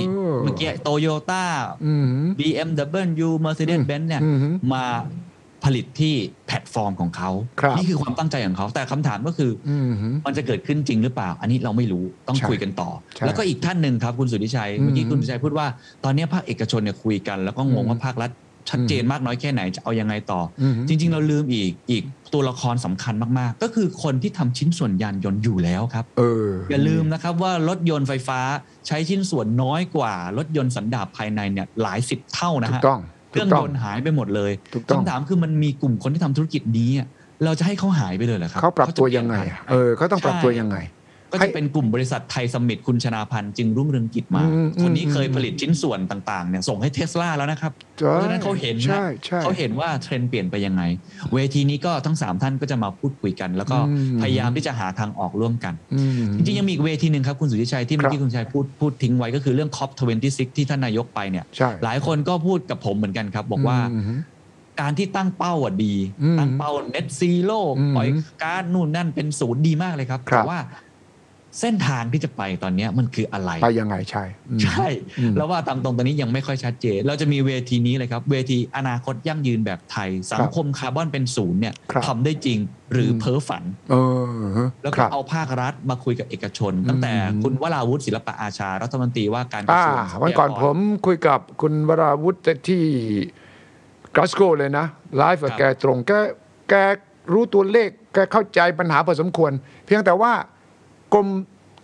[0.44, 1.44] เมื่อกี้โตโยต้า
[1.84, 2.06] อืม
[2.38, 4.38] BMW Mercedes-Benz เนี่ยอืม
[4.72, 4.84] มา
[5.64, 6.14] ผลิตที่
[6.46, 15.66] แพลตฟอร์มของเขาครับนี่คือความตั้งใจของเขา แต่คำถามก็คือออืมมันจะเกิดขึ้นจริงหรือเปล่า อันนี้เราไม่รู้ต้องใช่คุยกันต่อใช่แล้วก็อีกท่านหนึ่งครับคุณสุทธิชัยอืมเมื่อกี้คุณสุทธิชัยพูดว่า
[16.04, 18.30] ตอนนี้ภาคเอกชนเนี่ยคุยกัน แล้วก็งงอืมว่าภาครัฐ
[18.70, 28.40] ชัดเจนมากน้อยแค่ไหนจะเอายังไงต่อออืมจริง ๆ เราลืมอีกอีกตัวละครสำคัญมากๆ ก็คือคนที่ทำชิ้นส่วนยานยนต์อยู่แล้วครับเอออย่าลืมนะครับว่ารถยนต์ไฟฟ้า
[28.86, 33.00] ใช้ชิ้นส่วนน้อยกว่ารถยนต์สันดาปภายในเนี่ยหลายสิบเท่านะถูฮะกต้อง
[33.34, 37.08] เครื่องถูกต้ยนต์หายไปหมดเลยถูกต้องคำถามคือมันมีกลุ่มคนที่ทำธุรกิจนี้อะ
[37.44, 40.76] เราจะให้เขาหายไปเลยเหรอครับเขาปรับตัวยังไงเขาจะเปลี่อะนผ่านเออเขาต้องปรับตัวยังไง
[41.34, 50.82] ก็จะเป็นกลุ่มบริษัทไทยสมิตคุณชนาพันธ์จึงรุ่งเรืองกิจมาอืมคนนี้เคยอืมผลิตชิ้นส่วนต่างๆเนี่ยส่งให้เทสลาแล้วนะครับใช่เพราะฉะนั้นเขาเห็นใช่นะใช่เขาเห็นว่าเทรนด์เปลี่ยนไปยังไง
[51.34, 64.04] เวทีนี้ก็ทั้ง 3 ท่านก็จะมาพูดคุยกัน แล้วก็อืมพยายามที่จะหาทางออกร่วมกันอืมจริงๆ ยังมีอีกเวทีหนึ่งครับคุณสุทธิชัยที่เมื่อกี้คุณชัยพูดพูดทิ้งไว้ก็คือเรื่อง COP26 ที่ท่านนายกไปเนี่ยใช่หลายคนก็พูดกับผมเหมือนกันครับ บอกว่าอืม
[64.82, 68.08] การที่ตั้งเป้าอะดีอืมตั้งเป้า net zero อืมปล่อย
[68.42, 70.58] ก๊าซนู่นนั่นเป็นศูนย์ดีมากเลยครับครับแต่ว่า
[71.60, 74.86] เส้นทางที่จะไปตอนเนี้ยมันคืออะไรไปยังไงใช่อืมใช่
[75.18, 82.58] อืมแล้วว่าตามตรงตอนนี้ยังไม่ค่อยชัดเจน เราจะมีเวทีนี้เลยครับ เวทีอนาคตยั่งยืนแบบไทย สังคมคาร์บอนเป็นศูนย์เนี่ยครับทำได้จริง
[82.92, 83.94] หรืออมเพ้อฝันเอ
[84.58, 92.38] อแล้วคก็รับเอาภาครัฐมาคุยกับเอกชน ตั้งแต่อืมคุณวราวุฒิศิลปะอาชา รัฐมนตรีว่าการกระอ่าทรวงทรัพยากรวันก่อนผมคุยกับคุณวราวุฒิ
[92.68, 92.84] ที่
[94.16, 94.86] กลาสโกเลยนะ
[95.18, 96.12] ไลฟ์กับแกตรงแก
[96.70, 96.74] แก
[97.32, 99.52] รู้ตัวเลขแกเข้าใจปัญหาพอสมควร
[99.86, 100.32] เพียงแต่ว่า
[101.14, 101.28] กรม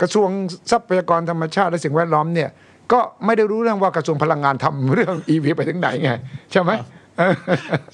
[0.01, 0.31] กระทรวง
[0.71, 2.51] ทรัพยากรธรรมชาติและสิ่งแวดล้อมเนี่ย
[2.93, 6.13] ก็ไม่ได้รู้เรื่องว่ากระทรวงพลังงานทำเรื่อง e ีไปถึงไหนไง
[6.53, 6.71] ใช่ไหม
[7.19, 7.35] เออ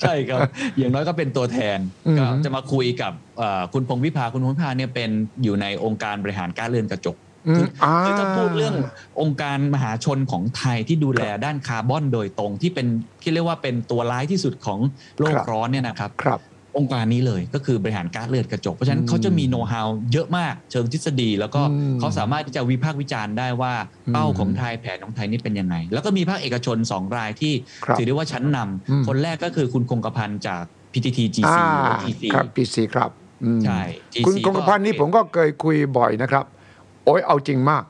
[0.01, 0.41] ใช่ครับ
[0.79, 5.11] อย่างน้อยก็เป็นตัวแทนอืมก็จะมาคุยกับเอ่อคุณพงษ์วิภาคุณพงษ์วิภาเนี่ยเป็น
[5.43, 7.17] อยู่ในองค์การบริหารการเรือนกระจก
[7.49, 8.75] อืมคืออ่าคือถ้าพูดเรื่อง
[9.21, 12.87] องค์การมหาชนของไทยที่ดูแลด้านคาร์บอนโดยตรงที่เป็น
[13.23, 14.79] ที่เรียกว่าเป็นตัวร้ายที่สุดของ
[15.19, 16.41] โลกครับร้อนเนี่ยนะครับครับ
[16.77, 23.75] องค์การนี้เลยก็คือบริหารก๊าซเลือดกระจก เพราะฉะนั้นเขาจะมีโน้ตฮาวเยอะมากเชิงทฤษฎี แล้วก็อืมเขาสามารถที่จะวิพากษ์วิจารณ์ได้ว่า
[24.07, 33.11] อืมเป้าของไทยแผนของไทยนี่เป็นยังไง แล้วก็มีภาคเอกชน 2 รายที่ครับถือได้ว่าชั้นนำอืมคนแรกก็คือคุณคงกระพันธ์จาก PTT GC อ่าหรือ GC ครับปีซีครับ
[33.45, 33.81] อืมใช่
[34.13, 36.45] GC คุณกงกพันธ์นี่ผมก็เคยคุยบ่อยนะครับ
[37.05, 37.85] โอ้ยเอาจริงมาก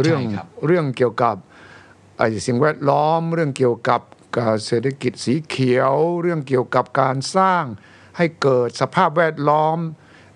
[0.00, 1.36] เรื่องใช่ครับเรื่องเกี่ยวกับ
[2.18, 4.00] ไอ้สิ่งแวดล้อมเรื่องเกี่ยวกับ
[4.36, 7.64] การเศรษฐกิจสีเขียว เรื่องเกี่ยวกับการสร้าง
[8.16, 9.78] ให้เกิดสภาพแวดล้อม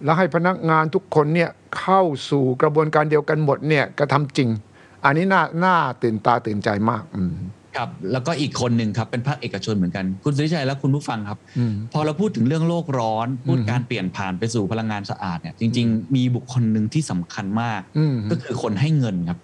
[0.05, 4.49] แล้วให้พนักงานทุกคนเนี่ยเข้าสู่กระบวนการเดียวกันหมดเนี่ยกระทำจริง
[5.05, 7.33] อันนี้น่าน่าตื่นตาตื่นใจมากอืม
[7.77, 19.39] ครับแล้วก็อีกคนหนึ่งครับเป็นภาคเอกชนเหมือนกัน คุณสุริชัยและคุณผู้ฟังครับอืมพอเราพูดถึงเรื่องโลกร้อน พูดอืมการเปลี่ยนผ่านไปสู่พลังงานสะอาดเนี่ยจริง ๆ มีบุคคลหนึ่งที่สำคัญมากอืมก็คือคนให้เงินครับ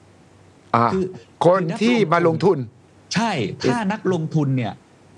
[0.75, 1.05] อ่าคือ
[1.45, 2.59] คนคือนักที่มาลงทุน
[3.15, 3.31] ใช่
[3.71, 4.73] ถ้านักลงทุนเนี่ย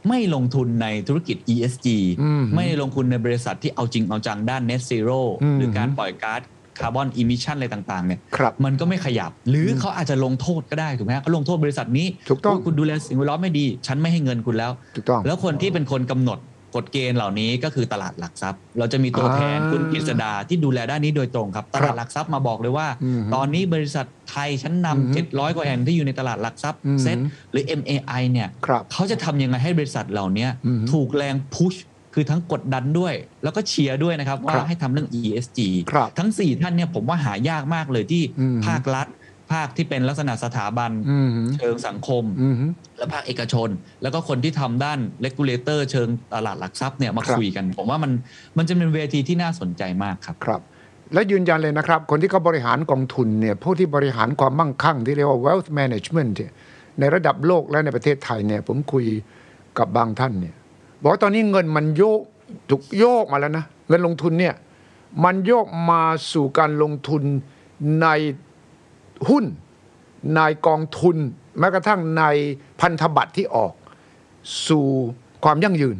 [0.09, 1.87] ไม่ลงทุนในธุรกิจ ESG
[2.23, 6.41] อืมไม่ได้ลงทุนในบริษัทที่เอาจริงเอาจังด้าน Net Zero อืมหรือการปล่อยก๊าซ
[6.83, 16.39] carbon emission อะไรต่างๆเนี่ยครับมันก็ไม่ขยับ หรือเขาอาจจะลงโทษก็ได้ถูกไหมฮะเขาลงโทษบริษัทนี้ถูกต้องคุณดูแลสิ่งแวดล้อมไม่ดี ฉันไม่ให้เงินคุณแล้วถูกต้องแล้วคนที่เป็นคนกำหนด
[16.75, 27.19] กฎเกณฑ์เหล่านี้ก็คือตลาดหลักทรัพย์ เราจะมีตัวแทนอ่าคุณกฤษดาที่ดูแลด้านนี้โดยตรงครับ ตลาดหลักทรัพย์มาบอกเลยว่าอืมตอนนี้บริษัทไทยชั้นอืมนำ700 กว่าแห่งที่อยู่ในตลาดหลักทรัพย์อืมเซ็ต
[27.53, 31.75] หรือ MAI เนี่ยครับเขาจะทำยังไงให้บริษัทเหล่านี้อืมถูกแรงพุช
[32.15, 35.59] คือทั้งกดดันด้วย แล้วก็เชียร์ด้วยนะครับ ว่าครับให้ทำเรื่อง ESG
[35.91, 39.07] ครับทั้ง 4 ท่านเนี่ยผมว่าหายากมากเลยที่อืมภาครัฐ
[39.53, 41.31] ภาคที่เป็นลักษณะสถาบันอืม
[41.61, 42.55] เชิงสังคมอืม
[42.99, 43.69] และภาคเอกชน
[44.03, 48.13] แล้วก็คนที่ทำด้าน regulator เชิงตลาดหลักทรัพย์เนี่ยมาครับคุยกัน ผมว่ามัน
[48.59, 50.61] มันจะเป็นเวทีที่น่าสนใจมากครับครับ
[51.15, 56.53] และยืนยันเลยนะครับ คนที่เขาบริหารกองทุนเนี่ยผู้ที่บริหารความมั่งคั่ง ที่เรียกว่า wealth management เนี่ย
[57.01, 59.07] ในระดับโลกและในประเทศไทยเนี่ยผมคุย
[59.79, 60.55] กับบางท่านเนี่ย
[61.01, 62.21] บอกว่าตอนนี้เงินมันโยก
[62.71, 64.55] ถูกโยกมาแล้วนะเงินลงทุนเนี่ย
[65.25, 67.23] มันโยกมาสู่การลงทุน
[68.03, 68.09] ใน
[69.29, 69.45] หุ้น
[70.37, 71.17] ในกองทุน
[71.59, 72.25] แม้กระทั่งใน
[72.81, 73.73] พันธบัตรที่ออก
[74.69, 74.87] สู่
[75.45, 75.97] ความยั่งยืน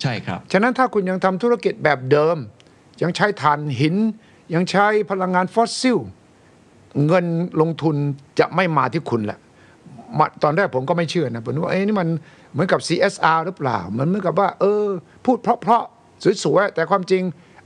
[0.00, 2.36] ใช่ครับ ฉะนั้นถ้าคุณยังทำธุรกิจแบบเดิม
[3.02, 3.96] ยังใช้ถ่านหิน
[4.54, 5.98] ยังใช้พลังงานฟอสซิล
[7.06, 7.26] เงิน
[7.60, 7.96] ลงทุน
[8.38, 9.38] จะไม่มาที่คุณแหละ
[10.18, 12.08] มาตอนแรกผมก็ไม่เชื่อนะ ผมนึกว่าเอ้นี่มัน
[12.52, 14.84] เหมือนกับ CSR หรือเปล่า มันเหมือนกับว่า เออ
[15.24, 17.22] พูดเพราะๆสวยๆแต่ความจริง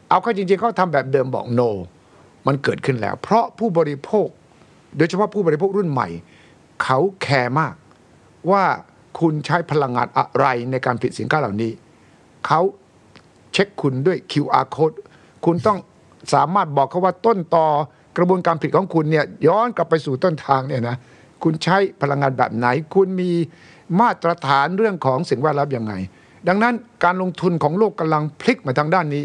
[0.08, 1.70] เอาเข้าจริง ๆเขาทำแบบเดิมบอก no
[2.46, 4.28] มันเกิดขึ้นแล้ว เพราะผู้บริโภค
[4.96, 6.08] โดยเฉพาะผู้บริโภครุ่นใหม่
[6.82, 7.74] เขาแคร์มาก
[8.50, 8.64] ว่า
[9.20, 11.72] คุณใช้พลังงานอะไรในการผลิตสินค้าเหล่านี้
[12.46, 12.60] เขา
[13.52, 14.96] เช็คคุณด้วย QR code
[15.44, 15.78] คุณต้อง
[16.34, 17.66] สามารถบอกเขาว่าต้นต่อ
[18.16, 20.96] กระบวนการผลิตของคุณเนี่ยย้อนกลับไปสู่ต้นทางเนี่ยนะ
[21.42, 23.30] คุณใช้พลังงานแบบไหน คุณมี
[24.00, 25.94] มาตรฐานเรื่องของสิ่งแวดล้อมยังไง
[26.48, 26.74] ดังนั้น
[27.04, 29.24] การลงทุนของโลกกำลังพลิกมาทางด้านนี้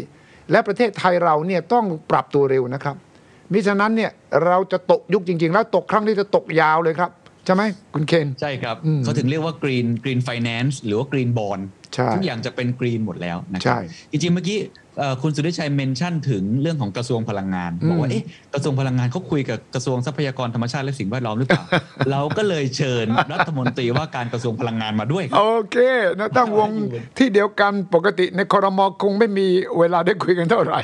[0.50, 2.96] และประเทศไทยเราเนี่ยต้องปรับตัวเร็วนะครับ
[3.52, 4.10] มิฉะนั้นเนี่ย
[4.44, 7.10] เราจะตกยุคจริง ๆ แล้วตกครั้งนี้จะตกยาวเลยครับ
[7.46, 7.62] ใช่ไหม
[7.94, 11.62] คุณเคนใช่ครับอืมเขาถึงเรียกว่า green green finance หรือว่า green bond
[11.94, 13.80] ใช่ทุกอย่างจะเป็น green หมดแล้วนะคใช่รั
[14.10, 14.83] จริงๆเมื่อกี้เอ่อ
[15.22, 21.62] คุณสุริชัยเมนชั่นถึงเรื่องของกระทรวงพลังงานอืมบอกว่าเอ๊ะกระทรวงพลังงานเขาคุยกับกระทรวงทรัพยากรธรรมชาติและสิ่งแวดล้อมหรือเปล่า
[22.10, 25.76] เราก็เลยเชิญรัฐมนตรีว่าการกระทรวงพลังงานมาด้วยครับโอเค
[26.18, 26.70] นะตั้งวง
[27.18, 29.46] ที่เดียวกันปกติในคอรมอคงไม่มี
[29.78, 30.80] เวลาได้คุยกันเท่าไหร่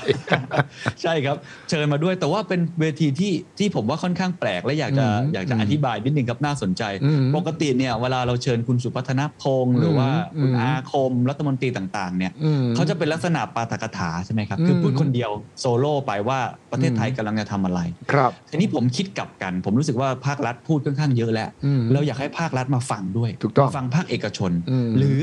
[1.03, 1.37] ใช่ครับ
[1.71, 16.39] เชิญมาด้วยแต่ว่าเป็นเวทีที่ที่ผมว่าค่อนข้างแปลกและอยากจะอืมอยากจะอธิบายนิดนึงครับน่าสนใจอืมปกติเนี่ยเวลาเราเชิญคุณสุพัฒนพงศ์หรือว่าอืมคุณอืมอาคมรัฐมนตรีต่าง ๆ เนี่ยอืมเขาจะเป็นลักษณะปาฐกถาใช่ไหมครับอืมคือพูดคนเดียวโซโล่ไปว่า
[16.73, 17.81] ประเทศไทยกำลังจะทำอะไร
[18.13, 25.23] ครับทีนี้ผมคิดกลับกัน ผมรู้สึกว่าภาครัฐพูดค่อนข้างเยอะแล้วอืมเราอยากให้ภาครัฐมาฟังด้วยถูกต้องมาฟังภาคเอกชนอืมหรือ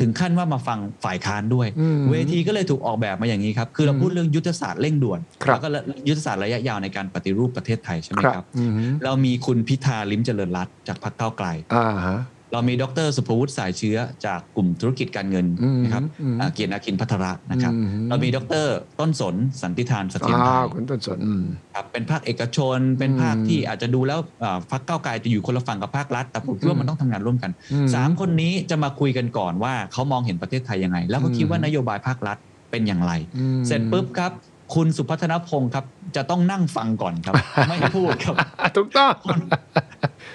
[0.00, 5.68] ถึงขั้นว่ามาฟังฝ่ายค้านด้วยอืมเวทีก็เลยถูกออกแบบมาอย่างนี้ครับ คือเราอืมพูดเรื่องยุทธศาสตร์เร่งด่วนครับแล้วก็
[6.08, 8.72] ยุทธศาสตร์ระยะยาวในการปฏิรูปประเทศไทยใช่ไหมครับอืม
[9.04, 12.18] เรามีคุณพิธาลิมเจริญรัตน์จากพรรคก้าวไกลอ่าฮะ
[12.54, 18.66] เรามีดรสุภวุฒิสายเชื้อจากกลุ่มธุรกิจการเงินอืมนะครับอืมอ่าเกียรตินาคินพัทระนะครับอืมเรามีดร
[19.00, 32.36] ต้นสนสันติธานเสถียรไทอ่ายคุณต้นสนอืมครับเป็นภาคเอกชน เป็นภาคอืมที่อาจจะดูแล้วอ่าพรรคก้าวไกลจะอยู่คนละฝั่งกับภาครัฐ แต่ผมคิดว่ามันต้องทำงานร่วมกันอืมสามคนนี้จะมาคุยกันก่อนว่าเขามองเห็นประเทศไทยยังไง แล้วก็คิดว่าอืมนโยบายภาครัฐ
[32.70, 34.32] เป็นอย่างไรอืมเสร็จปุ๊บครับ
[34.74, 35.84] คุณสุพัฒนพงศ์ครับ
[36.16, 37.34] จะต้องนั่งฟังก่อนครับ
[37.68, 38.36] ไม่พูดครับ
[38.76, 39.12] ถูกต้อง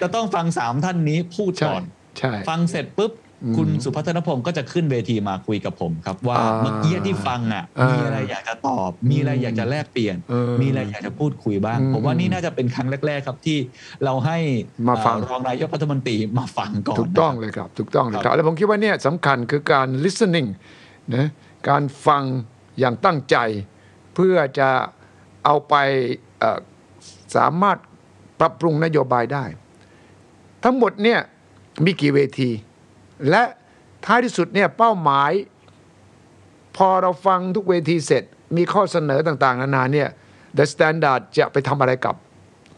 [0.01, 1.83] จะต้องฟังสามท่านนี้พูดใช่ก่อน
[2.19, 13.57] ใช่ ฟังเสร็จปุ๊บอืมคุณสุพัฒนพงศ์ก็จะขึ้นเวทีมาคุยกับผมครับว่าอ่าเมื่อกี้ที่ฟังอะอ่ามีมีอะไรอยากจะตอบ มีอะไรอยากจะแลกเปลี่ยนเออมีอะไรอยากจะพูดคุยบ้างอืมผมว่านี่น่าจะเป็นครั้งแรก ๆ ครับที่
[14.03, 14.37] เราให้
[14.89, 20.49] มาฟังเอ่อรองนายกรัฐมนตรีมาฟังก่อนถูกต้องนะครับเลยครับถูกต้องเลยคครัรับบแล้วผมคิดว่าเนี่ยสำคัญคือการ listening
[21.15, 21.27] นะ
[21.69, 22.23] การฟัง
[22.79, 23.37] อย่างตั้งใจ
[24.15, 24.69] เพื่อจะ
[25.45, 25.75] เอาไป
[26.39, 26.59] เอ่อ
[27.35, 27.77] สามารถ
[28.39, 29.45] ปรับปรุงนโยบายได้
[30.63, 31.21] ทั้งหมดเนี่ย
[31.85, 32.49] มีกี่เวที
[33.29, 33.43] และ
[34.05, 35.31] ท้ายที่สุดเนี่ยเป้าหมาย
[36.77, 38.23] พอเราฟังทุกเวทีเสร็จ
[38.57, 40.09] มีข้อเสนอต่างๆ นานาเนี่ย
[40.57, 42.15] The Standard จะไปทำอะไรกับ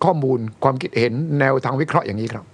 [0.03, 2.45] ข้อมูลความคิดเห็นแนวทางวิเคราะห์อย่างนี้ครับ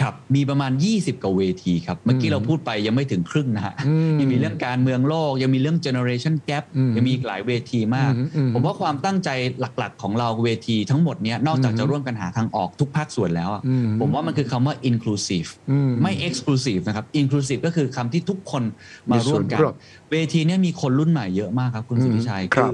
[0.00, 9.30] ครับมีประมาณ 20กว่าเวทีครับเมื่อกี้เราพูดไปยังไม่ถึงครึ่งนะฮะอืมยังมีเรื่องการเมืองโลก ยังมีเรื่อง generation gap อืมยังมีอีกหลายเวทีมากอืมอืมผมว่าความตั้งใจ
[9.60, 18.62] หลักๆ ของเราเวทีทั้งหมดเนี้ยนอกจากอืมจะร่วมกันหาทางออกทุกภาคส่วนแล้วอะอืมผมว่ามันคือคำว่า inclusive อืมไม่ exclusive นะครับ inclusive ก็คือคำที่ทุกคน
[19.10, 19.74] มาร่วมกันมีส่วนร่วม
[20.10, 22.68] เวทีเนี้ยมีคนรุ่นใหม่เยอะมากครับคุณอืมสุริชัยครั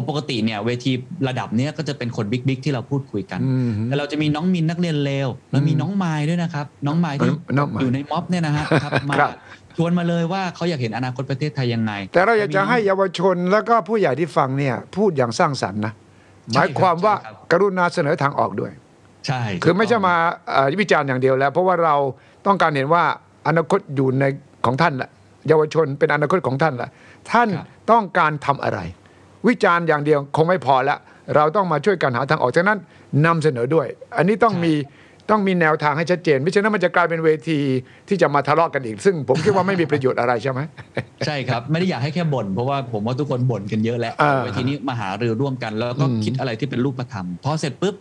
[0.00, 0.92] บพอปกติเนี่ยเวที
[1.28, 9.30] ระดับเนี้ยก็จะเป็นคนบิ๊กๆที่เราพูดคุยกันอืมแต่เราจะมีน้องมินนักเรียนเลวแล้วมีน้องไม้ด้วยนะครับ น้องไม้ที่น้องมายอยู่ในม็อบเนี่ยนะฮะครับมาครับ
[9.76, 15.92] ชวนมาเลยว่าเขาอยากเห็นอนาคตประเทศไทยยังไง แต่เราอยากจะให้เยาวชนแล้วก็ผู้ใหญ่ที่ฟังเนี่ยพูดอย่างสร้างสรรค์นะ
[16.52, 18.72] หใช่มายความว่าใช่ครับกรุณาเสนอทางออกด้วย
[19.26, 20.14] ใช่ คือไม่ใช่มา
[20.50, 21.96] เอ่อวิจารณ์อย่างเดียวแล้ว เพราะว่าเรา
[22.46, 23.04] ต้องการเห็นว่า
[23.48, 24.24] อนาคตอยู่ใน
[24.66, 25.10] ของท่านแหละ
[25.48, 26.90] เยาวชนเป็นอนาคตของท่านแหละ
[27.32, 27.48] ท่าน
[27.90, 28.80] ต้องการทำอะไร
[29.48, 30.96] วิจารณ์อย่างเดียวคงไม่พอละ
[31.36, 32.78] เราต้องมาช่วยกันหาทางออกจากนั้น
[33.26, 34.74] นำเสนอด้วย อันนี้ต้องมี
[35.30, 37.58] ต้องมีแนวทางให้ชัดเจนไม่ฉะนั้นมันจะกลายเป็นเวที
[38.08, 40.60] ที่จะมาทะเลาะกันอีก ซึ่งผมคิดว่าไม่มีประโยชน์อะไรใช่ไหม
[41.26, 47.94] ใช่ครับ ไม่ได้อยากให้แค่บ่นเพราะว่าผมว่าทุกคนบ่นกันเยอะแล้วอ่าเวทีนี้มาหารือร่วมกัน แล้วก็อืมคิดอะไรที่เป็นรูปธรรมพอเสร็จปุ๊บ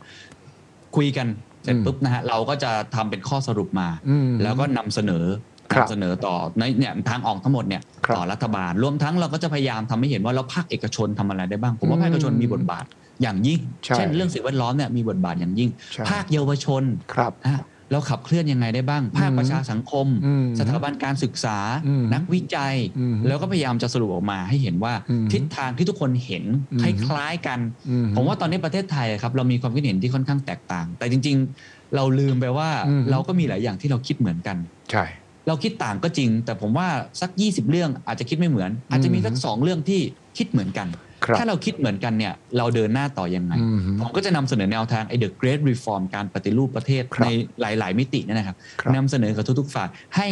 [0.96, 1.28] คุยกัน
[1.64, 5.59] เสร็จปุ๊บนะฮะเราก็จะทำเป็นข้อสรุปมาอืมแล้วก็นำเสนอครับนำ
[5.90, 12.86] เสนอต่อในเนี่ยทางออกทั้งหมดเนี่ยครับต่อรัฐบาล รวมทั้งเราก็จะพยายามทำให้เห็นว่าเราภาคเอกชนทำอะไรได้บ้าง ผมว่าอืมภาคเอกชนมีบทบาท
[13.22, 34.58] อย่างยิ่งใช่เช่น เรื่องสิ่งแวดล้อมเนี่ยมีบทบาทอย่างยิ่งใช่ภาคเยาวชนครับนะฮะเราขับเคลื่อนยังไงได้บ้าง ภาคอืมประชาสังคมอืมสถาบันการศึกษาอืมนักวิจัยอืมแล้วก็พยายามจะสรุปออกมาให้เห็นว่าอืมทิศทางที่ทุกคนเห็นอืมคล้ายๆกันอืมผมว่าตอนนี้ประเทศไทยครับเรามีความคิดเห็นที่ค่อนข้างแตกต่าง แต่จริง ๆ เราลืมไปว่าอืมเราก็มีหลายอย่างที่เราคิดเหมือนกัน
[34.92, 35.06] ใช่
[35.50, 36.88] เราคิดต่างก็จริง แต่ผมว่า
[37.22, 40.02] สัก 20 เรื่องอาจจะคิดไม่เหมือน อาจจะมีสักสองเรื่องที่
[40.38, 40.88] คิดเหมือนกัน
[41.26, 47.28] ครับถ้าเราคิดเหมือนกันเนี่ยเราเดินหน้าต่อยังไงอืมผมก็จะนำเสนอแนวทางไอ้ The Great Reform การปฏิรูปประเทศครับใน
[47.62, 50.28] หลาย ๆ มิติเนี่ยนะครับครับนำเสนอกับทุกๆฝ่ายให้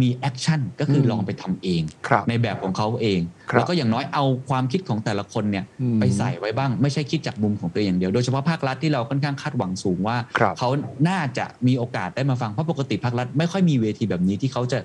[0.00, 10.68] มี action ก็คืออืมลองไปทำเองครับในแบบของเขาเองครับแล้วก็อย่างน้อยเอาความคิดของแต่ละคนเนี่ยอืมไปใส่ไว้บ้างไม่ใช่คิดจากมุมของตัวเองอย่างเดียวโดยเฉพาะภาครัฐที่เราค่อนข้างคาดหวังสูงว่าครับเขา
[11.08, 14.78] น่าจะมีโอกาสได้มาฟังเพราะปกติภาครัฐไม่ค่อยมีเวทีแบบนี้ที่เขาจะ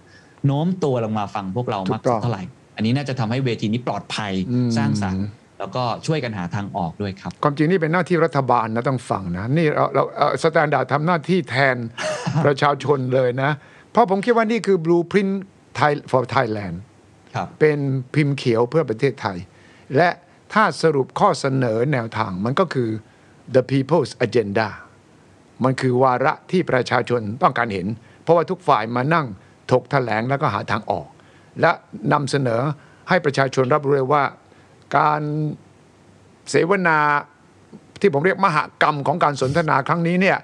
[0.46, 2.44] โน้มตัวลงมาฟังพวกเรามากถูกต้องเท่าไหร่
[2.76, 5.26] อันนี้น่าจะทำให้เวทีนี้ปลอดภัยอืมสร้างสรรค์
[5.60, 10.04] แล้วก็ช่วยกันหาทางออกด้วยครับ ความจริงนี่เป็นหน้าที่รัฐบาลนะต้องฟังนะ นี่เราเรา
[10.44, 11.78] Standard ทำหน้าที่แทน
[12.46, 13.52] ประชาชนเลยนะ
[13.96, 15.34] เพราะผมคิดว่านี่คือ blueprint
[15.80, 16.76] Thai for Thailand
[17.36, 17.80] ครับเป็น
[18.16, 19.38] พิมพ์เขียวเพื่อประเทศไทย
[19.96, 20.10] และ
[20.54, 22.90] ถ้าสรุปข้อเสนอแนวทางมันก็คือ
[23.56, 24.70] the people's agenda
[25.64, 27.88] มันคือวาระที่ประชาชนต้องการเห็น
[28.24, 29.26] เพราะว่าทุกฝ่ายมานั่ง
[29.72, 31.08] ถกแถลงแล้วก็หาทางออก
[31.62, 31.72] และ
[32.14, 32.62] นำเสนอ
[33.10, 34.24] ให้ประชาชนรับรู้เลยว่า
[34.98, 35.22] การ
[36.50, 36.98] เสวนา
[38.02, 40.38] ที่ผมเรียกมหกรรมของการสนทนาครั้งนี้เนี่ย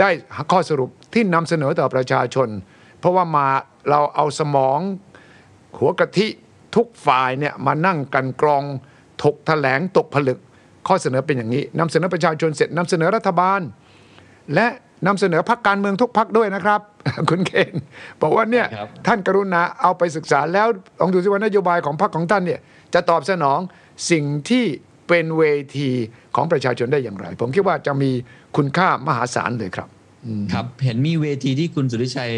[0.00, 0.08] ได้
[0.52, 2.48] ข้อสรุปที่นำเสนอต่อประชาชน
[3.02, 3.46] เพราะว่ามา
[3.90, 4.78] เราเอาสมอง
[5.78, 6.28] หัวกะทิ
[6.76, 8.64] ทุกฝ่ายเนี่ยมานั่งกันกรอง
[9.22, 10.38] ถกแถลงตกผลึก
[10.86, 13.60] ข้อเสนอเป็นอย่างนี้นำเสนอประชาชนเสร็จนำเสนอรัฐบาล
[14.54, 14.66] และ
[15.06, 16.80] นำเสนอพักการเมืองทุกพักด้วยนะครับ
[17.30, 17.74] คุณเคน
[18.22, 20.68] บอกว่าเนี่ยครับท่านกรุณาเอาไปศึกษาแล้ว
[21.00, 22.60] ลองดูสิว่านโยบายของพรรคของท่านเนี่ย
[22.94, 23.58] จะตอบสนอง
[24.10, 24.64] สิ่งที่
[25.08, 25.44] เป็นเว
[25.78, 25.90] ที
[26.36, 28.10] ของประชาชนได้อย่างไร ผมคิดว่าจะมี
[28.56, 29.88] คุณค่ามหาศาลเลยครับ
[30.52, 32.32] ครับเห็นมีเวทีที่คุณสุริชัย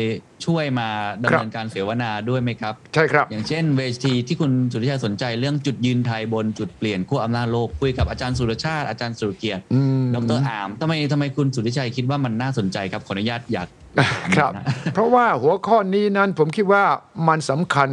[0.44, 0.88] ช่วยมา
[1.23, 13.68] ดำครับเนินการเสวนาด้วยไหมครับ ใช่ครับ อย่างเช่น เวทีที่คุณสุริชัยสนใจเรื่องจุดยืนไทยบนจุดเปลี่ยนขั้วอำนาจโลกคุยกับอาจารย์สุรชาติอาจารย์สุรเกียรติอืมดรอามทำไมทำไมคุณสุริชัยคิดว่ามันน่าสนใจครับขออนุญาตอยาก
[13.99, 16.85] ถามครับนะเพราะว่าหัวข้อนี้นั้นผมคิดว่า
[17.29, 17.90] มันสำคัญ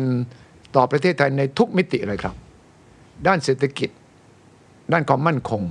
[0.76, 2.36] ต่อประเทศไทยในทุกมิติเลยครับ
[3.28, 3.90] ด้านเศรษฐกิจ
[4.92, 5.62] ด้านความมั่นคง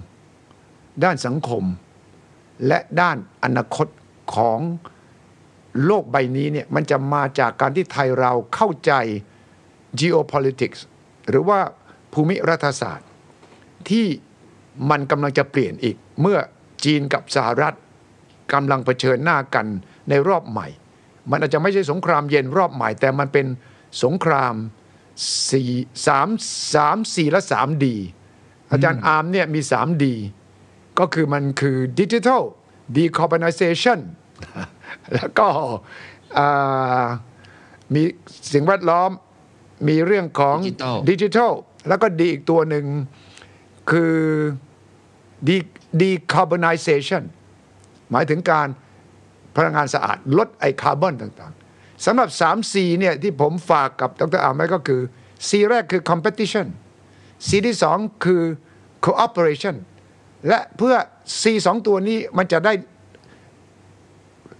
[1.05, 1.65] ด้านสังคม
[2.67, 3.87] และด้านอนาคต
[4.35, 4.61] ของ
[5.85, 8.93] โลกใบนี้เนี่ยมันจะมาจากการที่ไทยเราเข้าใจ
[10.01, 10.81] geopolitics
[11.29, 11.61] หรือว่า
[12.13, 13.09] ภูมิรัฐศาสตร์
[13.89, 14.07] ที่
[14.91, 16.39] มันกำลังจะเปลี่ยนอีก เมื่อ
[16.85, 17.77] จีนกับสหรัฐ
[18.53, 19.67] กำลังเผชิญหน้ากัน
[20.09, 20.67] ในรอบใหม่
[21.31, 23.47] มันอาจจะไม่ใช่สงครามเย็นรอบใหม่ แต่มันเป็น
[24.03, 24.55] สงคราม
[25.51, 25.71] สี่
[26.07, 26.29] สาม
[26.75, 27.97] สามสี่และสามดี
[28.71, 30.15] อาจารย์อาร์มเนี่ยมีสามดี
[30.99, 32.43] ก็คือมันคือดิจิทัล
[32.97, 34.01] ดีคอ b o น i เซชัน
[35.15, 35.49] แล้วก็
[36.39, 37.07] อ่า
[37.95, 38.03] มี
[38.53, 39.11] สิ่งแวดล้อม
[39.89, 41.53] มีเรื่องของ Digital ดิจิทัล
[41.89, 42.85] แล้วก็ดีอีกตัวหนึ่ง
[43.91, 44.17] คือ
[45.49, 47.23] de- decarbonization
[48.11, 48.69] หมายถึงการ
[49.57, 55.01] พลังงานสะอาด ลดไอคาร์บอนต่างๆสำหรับ 3C เนี่ยที่ผมฝากกับดรอาร์มไว้ก็คือ
[55.49, 56.67] C แรกคือ competition
[57.47, 58.43] C ที่สองคือ
[59.07, 59.77] cooperation
[60.49, 60.97] และเพื่อ
[61.41, 62.73] C สองตัวนี้มันจะได้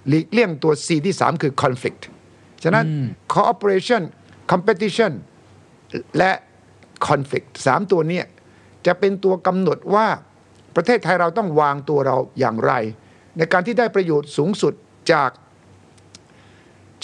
[0.09, 2.03] หลีกเลี่ยงตัว C ที่สามคือ conflict
[2.63, 2.85] ฉะนั้น
[3.35, 4.03] cooperation
[4.53, 5.13] competition
[6.19, 6.33] และ
[7.07, 8.23] conflict สามตัวเนี้
[8.87, 10.07] จะเป็นตัวกำหนดว่า
[10.77, 12.73] ประเทศไทยเราต้องวางตัวเราอย่างไร
[13.37, 14.75] ในการที่ได้ประโยชน์สูงสุด
[15.13, 15.31] จาก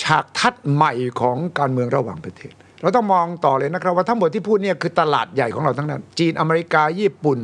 [0.03, 2.53] ฉากทัดใหม่ของการเมืองระหว่างประเทศ
[2.83, 7.39] เราต้องมองต่อเลยนะครับว่าทั้งหมดที่พูดเนี่ยคือตลาดใหญ่ของเราทั้งนั้น จีนอเมริกาญี่ปุ่น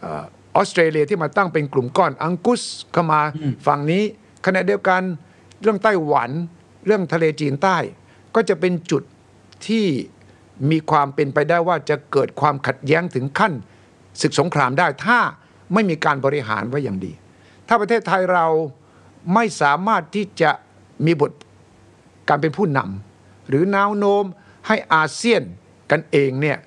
[0.00, 0.24] เออ
[0.56, 3.20] ออสเตรเลียที่มาตั้งเป็นกลุ่มก้อนอังกุสเข้ามา
[3.66, 4.02] ฝั่งนี้
[4.46, 5.02] ขณะเดียวกัน
[5.62, 6.30] เรื่องไต้หวัน
[6.86, 7.76] เรื่องทะเลจีนใต้
[8.34, 9.02] ก็จะเป็นจุด
[9.66, 9.86] ที่
[10.70, 13.52] มีความเป็นไปได้ว่าจะเกิดความขัดแย้งถึงขั้น
[14.20, 15.18] ศึกสงครามได้ถ้า
[15.72, 17.12] ไม่มีการบริหารไว้อย่างดี
[17.68, 18.46] ถ้าประเทศไทยเรา
[19.34, 20.50] ไม่สามารถที่จะ
[21.06, 21.32] มีบท
[22.28, 24.24] การเป็นผู้นำหรือแนวโน้ม
[24.66, 25.42] ให้อาเซียน
[25.90, 26.58] กันเองเนี่ย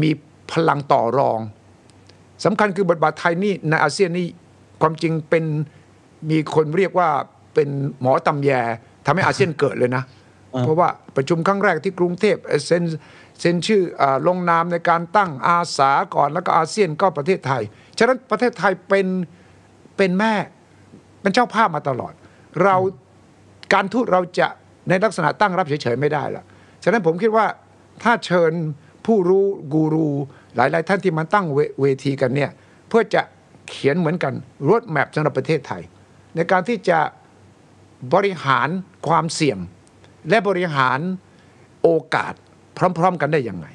[0.00, 0.10] มี
[0.52, 1.38] พลังต่อรอง
[2.44, 4.28] สำคัญคือบทบาทไทยนี่ในอาเซียนนี่
[4.82, 5.44] ความจริงเป็น
[6.30, 7.08] มีคนเรียกว่า
[7.54, 7.68] เป็น
[8.00, 8.50] หมอตำแย
[9.06, 10.02] ทำให้อาเซียนเกิดเลยนะ
[10.60, 12.82] เพราะว่าประชุมครั้งแรกที่กรุงเทพเอ่อเซ็น
[13.40, 17.62] เซ็นชื่ออาลงนามในการตั้งอาสาก่อนแล้วก็อาเซียนก็ประเทศไทย
[17.98, 19.06] ฉะนั้นประเทศไทยเป็น
[19.96, 20.34] เป็นแม่
[21.20, 22.12] เป็นเจ้าภาพมาตลอด
[22.62, 22.76] เรา
[23.72, 24.48] การทูตเราจะ
[24.88, 26.44] ในลักษณะตั้งรับเฉยๆไม่ได้ละ
[26.84, 27.46] ฉะนั้นผมคิดว่า
[28.02, 28.52] ถ้าเชิญ
[29.06, 30.08] ผู้รู้กูรู
[30.56, 32.50] หลาย ๆ ท่านที่มาตั้งเวเวทีกันเนี่ย
[32.88, 33.22] เพื่อจะ
[33.68, 34.34] เขียนเหมือนกัน
[34.70, 35.82] รถแมพสำหรับประเทศไทย
[36.34, 36.98] ในการที่จะ
[38.14, 38.68] บริหาร
[39.08, 39.58] ความเสี่ยง
[40.28, 41.00] และบริหาร
[41.82, 42.34] โอกาส
[42.76, 43.66] พร้อม ๆ กันได้ยังไง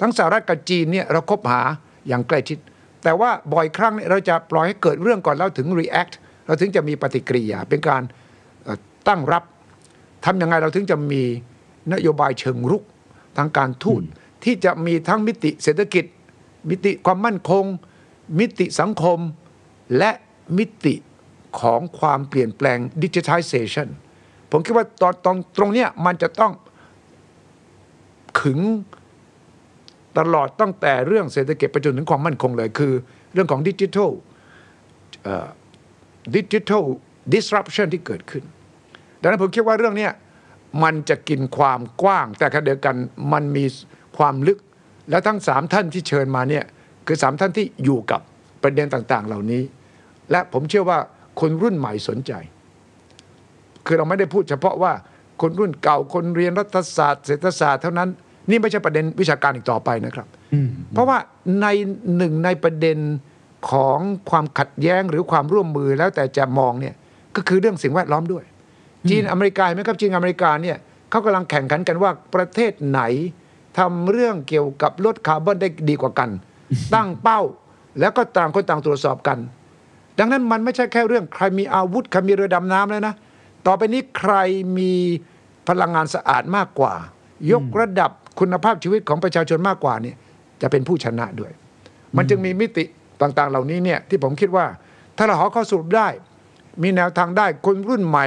[0.00, 1.62] ทั้งสหรัฐกับจีนเนี่ยเราคบหา
[2.08, 2.58] อย่างใกล้ชิด
[3.04, 6.14] แต่ว่าบ่อยครั้งเนี่ยเราจะปล่อยให้เกิดเรื่องก่อนแล้วถึง react
[6.46, 8.02] เราถึงจะมีปฏิกิริยาเป็นการ
[8.64, 9.44] เอ่อตั้งรับ
[10.24, 11.22] ทำยังไงเราถึงจะมี
[11.92, 12.82] นโยบายเชิงรุก
[13.36, 14.02] ทางการทูต
[14.44, 16.04] ที่จะมีทั้งมิติเศรษฐกิจ
[16.70, 17.64] มิติความมั่นคง
[18.38, 19.18] มิติสังคม
[19.98, 20.10] และ
[20.58, 20.94] มิติ
[21.60, 23.88] ของความเปลี่ยนแปลงดิจิทัลเซชัน
[24.50, 26.52] ผมคิดว่าตอนตรงตรงเนี้ยมันจะต้อง
[28.40, 28.60] ขึง
[30.18, 32.92] ตลอดตั้งแต่เรื่องเศรษฐกิจไปจนถึงความมั่นคงเลย คือ
[33.32, 34.10] เรื่องของดิจิทัล
[36.36, 36.84] ดิจิทัล
[37.34, 38.44] disruption ที่เกิดขึ้น
[39.20, 40.08] ดังนั้นผมคิดว่าเรื่องนี้
[40.82, 42.96] มันจะกินความกว้าง แต่ขณะเดียวกัน
[43.32, 43.64] มันมี
[44.16, 44.58] ความลึก
[45.10, 46.64] แล้วทั้งสามท่านที่เชิญมาเนี่ย
[47.06, 48.20] คือสามท่านที่อยู่กับ
[48.62, 49.62] ประเด็นต่างๆ เหล่านี้
[50.30, 50.98] และผมเชื่อว่า
[51.40, 52.32] คนรุ่นใหม่สนใจ
[53.86, 54.92] คือเราไม่ได้พูดเฉพาะว่า
[55.42, 58.08] คนรุ่นเก่าคนเรียนรัฐศาสตร์ เศรษฐศาสตร์เท่านั้น
[58.50, 60.26] นี่ไม่ใช่ประเด็นวิชาการอีกต่อไปนะครับ
[60.92, 61.18] เพราะว่า
[61.62, 61.66] ใน
[62.16, 62.98] หนึ่งในประเด็น
[63.70, 63.98] ของ
[64.30, 66.94] ความขัดแย้งหรือความร่วมมือแล้วแต่จะมองเนี่ย
[67.36, 68.44] ก็คือเรื่องสิ่งแวดล้อมด้วย
[69.10, 70.76] จีนอเมริกาเห็นไหมครับจีนอเมริกาเนี่ย
[71.10, 73.00] เขากำลังแข่งขันกันว่าประเทศไหน
[73.78, 76.30] ทำเรื่องเกี่ยวกับลดคาร์บอนได้ดีกว่ากัน
[76.94, 77.40] ตั้งเป้า
[78.00, 79.38] แล้วก็ต่างคนต่างตรวจสอบกัน
[80.18, 83.14] ดังนั้นมันไม่ใช่แค่เรื่องใครมีอาวุธใครมีเรือดำน้ำแล้วนะ
[83.66, 84.34] ต่อไปนี้ใคร
[84.78, 84.92] มี
[85.68, 86.94] พลังงานสะอาดมากกว่า
[87.52, 88.10] ยกระดับ
[88.40, 90.16] คุณภาพชีวิตของประชาชนมากกว่าเนี่ย
[90.62, 91.52] จะเป็นผู้ชนะด้วย
[92.16, 92.84] มันจึงมีมิติ
[93.20, 94.66] ต่างๆ เหล่านี้เนี่ยที่ผมคิดว่า
[95.16, 96.08] ถ้าเราหาข้อสรุปได้
[96.82, 98.26] มีแนวทางได้คนรุ่นใหม่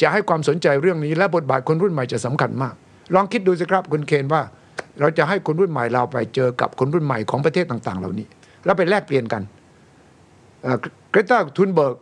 [0.00, 2.74] จะให้ความสนใจเรื่องนี้ และบทบาทคนรุ่นใหม่จะสำคัญมาก
[3.14, 4.42] ลองคิดดูสิครับคุณเคนว่า
[5.00, 8.26] เราจะให้คนรุ่นใหม่เราไปเจอกับคนรุ่นใหม่ของประเทศต่าง ๆ เหล่านี้
[8.64, 9.42] แล้วไปแลกเปลี่ยนกัน
[11.10, 11.96] Greta Thunberg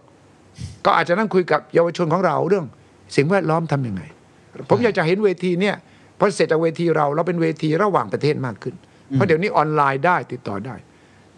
[0.85, 2.65] ก็อาจจะนั่งคุยกับเยาวชนของเราเรื่อง
[3.17, 4.03] สิ่งแวดล้อมทำยังไง
[4.71, 5.77] ผมอยากจะเห็นเวทีเนี่ย
[6.19, 8.75] พอเสร็จจากเวทีเราเราเป็นเวทีระหว่างประเทศมากขึ้น
[9.13, 10.75] เพราะเดี๋ยวนี้ออนไลน์ได้ติดต่อได้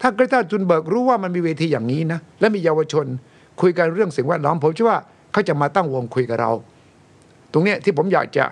[0.01, 3.05] ถ้า Greta Thunberg รู้ว่ามันมีเวทีอย่างนี้นะและมีเยาวชน
[3.61, 4.99] คุยกันเรื่องสิ่งแวดล้อมผมเชื่อว่า
[5.31, 6.51] เขาจะมาตั้งวงคุยกับเรา
[7.51, 8.45] ตรงเนี้ยที่ผมอยากจะ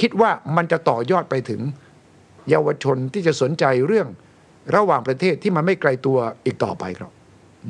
[0.00, 1.60] คิดว่ามันจะต่อยอดไปถึง
[2.50, 4.08] เยาวชนที่จะสนใจเรื่อง
[4.76, 7.10] ระหว่างประเทศที่มันไม่ไกลตัวอีกต่อไปครับ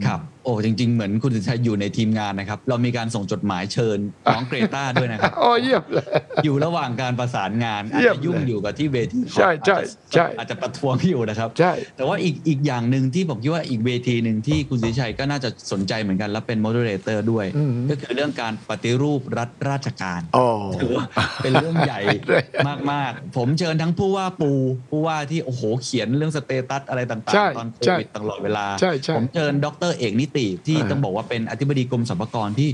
[0.07, 3.99] ครับ โอ้จริง ๆ เหมือนคุณสุทธิชัยอยู่ในทีมงานนะครับ เรามีการส่งจดหมายเชิญ
[4.33, 6.07] น้อง Greta ด้วยนะครับโอ้เยี่ยมเลย
[6.45, 9.79] อยู่ระหว่างการประสานงานอาจเยี่ยมจะยุ่งเลยอยู่กับที่เวทีใช่ใช่
[10.13, 20.47] ใช่อาจจะประท้วงอยู่นะครับใช่แต่ว่าอีกอีกอย่างหนึ่งที่ผมคิดว่าอีกเวทีหนึ่งที่คุณสุทธิชัยก็น่าจะสนใจเหมือนกันและเป็น moderator ด้วยอืมก็คือเรื่องการปฏิรูปรัฐราชการโอ้
[20.81, 21.05] ถือว่า
[21.43, 22.45] เป็นเรื่องใหญ่เลย
[22.93, 24.53] มากๆ ผมเชิญทั้งผู้ว่าปู
[24.91, 32.71] ผู้ว่าที่โอ้โหเขียนเรื่องสเตตัสอะไรต่างใช่ๆตอนโคใช่วิดตลอดเวลาใช่ใช่ผมเชิญดรเอกนิติที่เออต้องบอกว่าเป็นอธิบดีกรมสรรพากรที่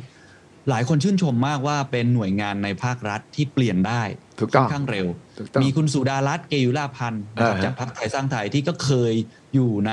[0.70, 4.02] หลายคนชื่นชมมากว่าเป็นหน่วยงานในภาครัฐที่เปลี่ยนได้
[4.40, 5.06] ถูกต้องค่อนข้างเร็ว
[5.38, 9.12] ถูกต้องมีคุณสุดารัตน์เกยุราพันธ์นะครับอ่าฮะจากพรรคไทยสร้างไทยที่ก็เคย
[9.54, 9.92] อยู่ใน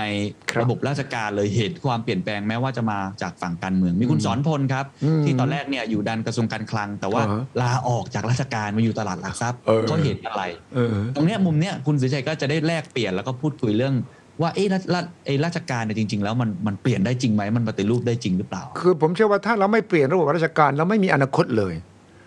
[0.51, 10.43] ครับระบบราชการเลยเห็นความเปลี่ยนแปลงแม้ว่าจะมาจากฝั่งการเมือง มีคุณสอนพลครับอืมที่ตอนแรกเนี่ยอยู่ดันกระทรวงการคลัง แต่ว่าอ่าฮะลาออกจากราชการมาอยู่ตลาดหลักทรัพย์เออก็เห็นอะไร
[10.75, 13.95] เออตรงเนี้ยมุมเนี้ยคุณสุทธิชัยก็จะได้แลกเปลี่ยนแล้วก็พูดคุยเรื่อง
[14.41, 21.73] ว่าเอ๊ะรัฐรัฐไอ้ราชการเนี่ยจริง ๆ แล้วมันมันเปลี่ยนได้จริงไหมมันปฏิรูปได้จริงหรือเปล่า คือผมเชื่อว่าถ้าเราไม่เปลี่ยนระบบราชการเราไม่มีอนาคตเลย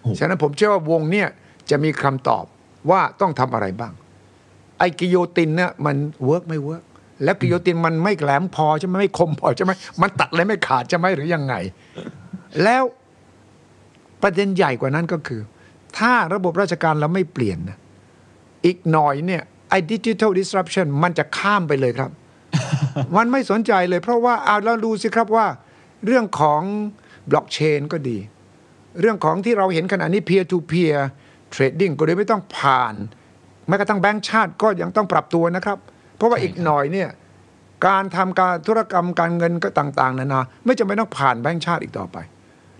[0.02, 1.28] โอ้ฉะนั้นผมเชื่อว่าวงเนี่ย
[1.70, 2.44] จะมีคำตอบ
[2.90, 3.92] ว่าต้องทำอะไรบ้าง
[4.78, 6.82] ไอ้ guillotine เนี่ยมัน work ไม่ work
[7.24, 11.54] แล้ว guillotine มันไม่แหลมพอใช่ไหมไม่คมพอใช่ไหมมันตัดอะไรไม่ขาดใช่ไหมหรือยังไง
[12.62, 12.82] แล้ว
[14.22, 15.40] ประเด็นใหญ่กว่านั้นก็คือ
[15.98, 17.78] ถ้าระบบราชการเราไม่เปลี่ยนนะ
[18.64, 19.42] อีกหน่อยเนี่ย
[19.72, 22.10] ไอ้ดิจิทัล disruption มันจะข้ามไปเลยครับ
[23.16, 25.46] มันไม่สนใจเลย เพราะว่าเอาแล้วดูสิครับว่า
[26.06, 26.62] เรื่องของ
[27.30, 28.18] บล็อกเชนก็ดี
[29.00, 30.98] เรื่องของที่เราเห็นขณะนี้ peer to peer
[31.54, 32.94] trading ก็เลยไม่ต้องผ่าน
[33.68, 35.78] แม้กระทั่งแบงก์ชาติก็ยังต้องปรับตัวนะครับ
[36.16, 37.08] เพราะว่าใช่อีกหน่อยเนี่ย
[37.86, 42.16] การทำการธุรกรรมการเงินก็ต่างๆนานาไม่จำเป็นต้องผ่านแบงก์ชาติอีกต่อไป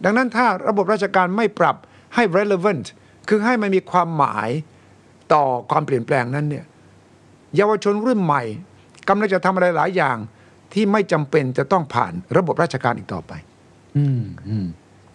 [0.05, 1.77] ดังนั้นถ้าระบบราชการไม่ปรับ
[2.15, 2.87] ให้ relevant
[3.29, 4.51] คือให้มันมีความหมาย
[5.33, 6.65] ต่อความเปลี่ยนแปลงนั้นเนี่ย
[7.57, 8.43] เยาวชนรุ่นใหม่
[9.09, 10.17] กำลังจะทำอะไรหลายอย่าง
[10.73, 13.33] ที่ไม่จำเป็นจะต้องผ่านระบบราชการอีกต่อไป
[13.97, 14.67] อืมอืม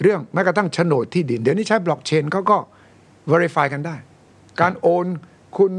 [0.02, 2.58] เรื่องแม้กระทั่งโฉนดที่ดิน เดี๋ยวนี้ใช้บล็อกเชนเขาก็
[3.32, 3.96] verify กันได้
[4.62, 5.06] การโอน
[5.58, 5.74] คุณ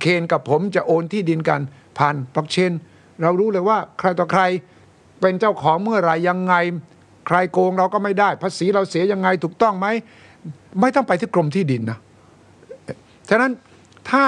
[0.00, 1.60] เคนกับผมจะโอนที่ดินกัน
[1.98, 2.72] ผ่านบล็อกเชน
[3.22, 4.42] เรารู้เลยว่าใครต่อใคร
[5.20, 6.54] เป็นเจ้าของเมื่อไหรยังไง
[7.26, 9.86] ใครโกงเราก็ไม่ได้ ภาษีเราเสียยังไงถูกต้องไหม
[10.80, 11.98] ไม่ต้องไปที่กรมที่ดินนะ
[13.28, 13.52] ฉะนั้น
[14.10, 14.24] ถ้า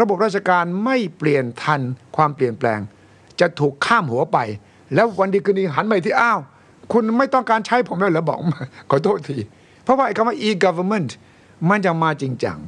[0.00, 1.80] ระบบราชการไม่เปลี่ยนทัน
[2.16, 2.80] ความเปลี่ยนแปลง
[3.40, 4.38] จะถูกข้ามหัวไป
[4.94, 6.38] แล้ววันดีคืนดีหันไปที่อ้าว
[6.92, 8.38] คุณไม่ต้องการใช้ผมแล้วเหรอบอก
[8.90, 9.38] ขอโทษที
[9.82, 11.10] เพราะว่าไอ้คำว่า e-government
[11.70, 12.58] มันจะมาจริงจัง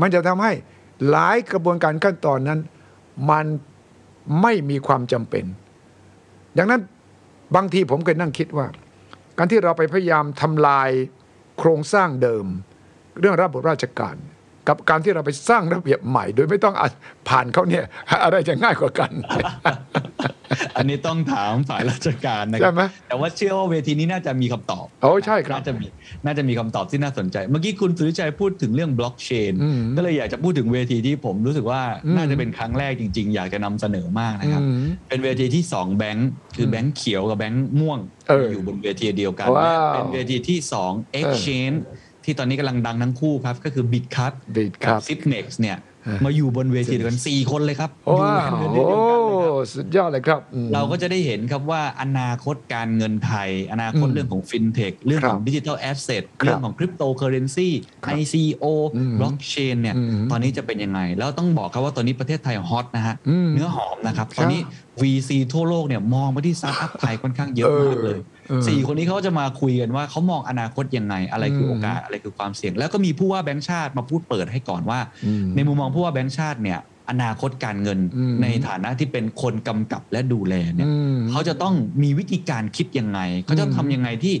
[0.00, 0.52] มันจะทำให้
[1.10, 2.60] หลายกระบวนการขั้นตอนนั้น
[3.30, 3.46] มัน
[4.42, 5.44] ไม่มีความจำเป็น
[6.58, 6.80] ดังนั้น
[7.56, 8.66] บางทีผมเคยนั่งคิดว่า
[9.38, 10.90] การที่เราไปพยายามทำลาย
[11.58, 12.46] โครงสร้างเดิม
[13.20, 14.16] เรื่องระบบราชการ
[14.68, 16.88] กับการที่เราไปสร้างระเบียบใหม่ โดยไม่ต้องอะ
[17.28, 17.84] ผ่านเขาเนี่ย
[18.24, 19.10] อะไรจะง่ายกว่ากัน
[20.76, 25.86] อันนี้ต้องถามฝ่ายราชการนะคใช่รัไหมแต่ว่าเชื่อว่าเวทีนี้น่าจะมีคำตอบโอ้ใช่ครับ น่าจะมี
[26.24, 37.98] น่าจะมีคำตอบที่น่าสนใจ เมื่อกี้คุณสุริชัยพูดถึงเรื่องบล็อกเชนอืมก็เลยอยากจะพูดถึงเวทีที่ผมรู้สึกว่าอืมน่าจะเป็นครั้งแรกจริง ๆ อยากจะนำเสนอมากนะครับอืมเป็นเวทีที่สองแบงค์คือแบงค์เขียวกับแบงค์ม่วง
[38.28, 41.78] เอออยู่บนเวทีเดียวกันว้าวและเป็นเวทีที่สอง exchange
[42.24, 45.78] ที่ตอนนี้กำลังดังทั้งคู่ครับ ก็คือ Bitkub Bitkub กับ Zipmex เนี่ย
[46.24, 57.68] มาอยู่บนเวทีเดียวกัน 4 คนเลยครับอยู่ว้าบนวเวทีเดียวกันเลยครับโอ้สุดยอดเลยครับอืม เราก็จะได้เห็นครับว่าอนาคตการเงินไทย อนาคตอืมเรื่องของฟินเทคเรื่องของครับ digital asset ครับเรื่องของคริปโตเคอเรนซี
[58.04, 58.64] ครับ ICO
[58.96, 64.60] อืมบล็อกเชนเนี่ย อืมตอนนี้จะเป็นยังไง แล้วต้องบอกครับว่าตอนนี้ประเทศไทย hot นะฮะ อืมเนื้อหอมนะครับ ตอนนี้
[65.00, 76.78] VC ทั่วโลกเนี่ยมองไปที่สตาร์ทอัพไทยค่อนข้างเยอะมากเลย เออ สี่คนนี้เขาจะมาคุยกันว่าเขามองอนาคตยังไง อะไรคือโอกาสอะไรคือความเสี่ยง แล้วก็มีผู้ว่าแบงค์ชาติมาพูดเปิดให้ก่อนว่าอืมในมุมมองผู้ว่าแบงค์ชาติเนี่ย
[77.10, 84.34] อนาคตการเงินอืมในฐานะที่เป็นคนกำกับและดูแลเนี่ยอืมเขาจะต้องมีวิธีการคิดยังไงเขาจะทำยังไงที่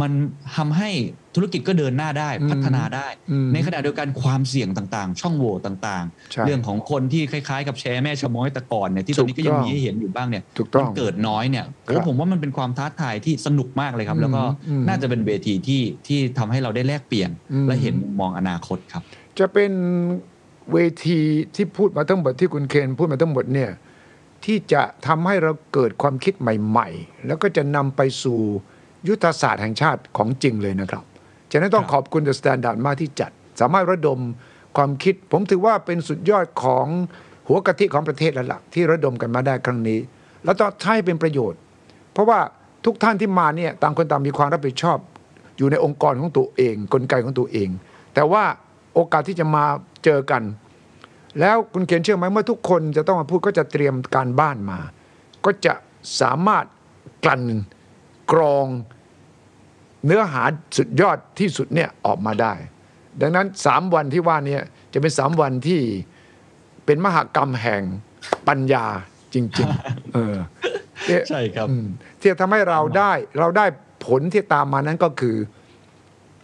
[0.00, 0.10] มัน
[0.56, 0.90] ทำให้
[1.34, 19.02] ธุรกิจก็เดินหน้าได้อืมพัฒนาได้อืมในขณะเดียวกันความเสี่ยงต่างๆ ช่องโหว่ต่างใช่ๆเรื่องของคนที่คล้ายๆ กับแชร์แม่ชะม้อยแต่ก่อนเนี่ยที่ตอนนี้ก็ยังมีให้เห็นอยู่บ้างเนี่ยถูกต้องมันเกิดน้อยเนี่ยครัโอ้บผมว่ามันเป็นความท้าทายที่สนุกมากเลยครับอืมแล้วก็อืมน่าจะเป็นเวทีที่ที่ทำให้เราได้แลกเปลี่ยนอืมและเห็นมุมมองอนาคตครับ
[19.38, 19.72] จะเป็น
[20.72, 21.20] เวที
[21.54, 23.70] ที่พูดมาทั้งหมดที่คุณเคนพูดมาทั้งหมดเนี่ย
[24.44, 28.40] ที่จะทำให้เราเกิดความคิดใหม่ ๆ แล้วก็จะนำไปสู่
[29.08, 31.04] ยุทธศาสตร์แห่งชาติของจริงเลยนะครับ
[31.52, 34.18] ฉะนั้นต้องครับขอบคุณ The Standard มากที่จัด สามารถระดม
[34.76, 36.86] ความคิด ผมถือว่าเป็นสุดยอดของ
[37.48, 40.00] หัวกะทิของประเทศแล้วล่ะที่ระดมกันมาได้ครั้งนี้
[40.44, 41.60] แล้วต้องใช้เป็นประโยชน์
[42.12, 42.38] เพราะว่า
[42.84, 44.98] ทุกท่านที่มาเนี่ยต่างคนต่างมีความรับผิดชอบ
[45.56, 47.68] อยู่ในองค์กรของตัวเอง กลไกของตัวเอง
[48.14, 48.44] แต่ว่า
[48.94, 49.64] โอกาสที่จะมา
[50.06, 50.42] เจอกัน
[51.40, 54.78] แล้วคุณเขียนเชื่อไหมเมื่อทุกคนจะต้องมาพูดก็จะเตรียมการบ้านมา
[55.44, 55.74] ก็จะ
[56.20, 56.64] สามารถ
[57.24, 57.42] กลั่น
[58.32, 58.66] กรอง
[60.06, 60.42] เนื้อหา
[60.76, 62.52] สุดยอดที่สุดเนี่ยออกมาได้
[63.20, 65.80] ดังนั้นสามวันที่ว่าเนี่ยจะเป็นสามวันที่
[66.86, 67.82] เป็นมหากรรมแห่ง
[68.48, 68.86] ปัญญา
[69.34, 70.36] จริง ๆ เออ
[71.08, 71.86] เนี่ยใช่ครับอืม
[72.20, 73.66] ที่จะทำให้เราได้เราได้
[74.06, 75.36] ผลที่ตามมานั้นก็คือ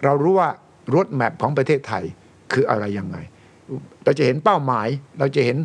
[0.04, 0.50] เรารู้ว่า
[0.94, 2.04] รถแมพของประเทศไทย
[2.52, 3.16] คืออะไรยังไง
[4.04, 4.88] เราจะเห็นเป้าหมาย
[5.18, 5.58] เราจะเห็น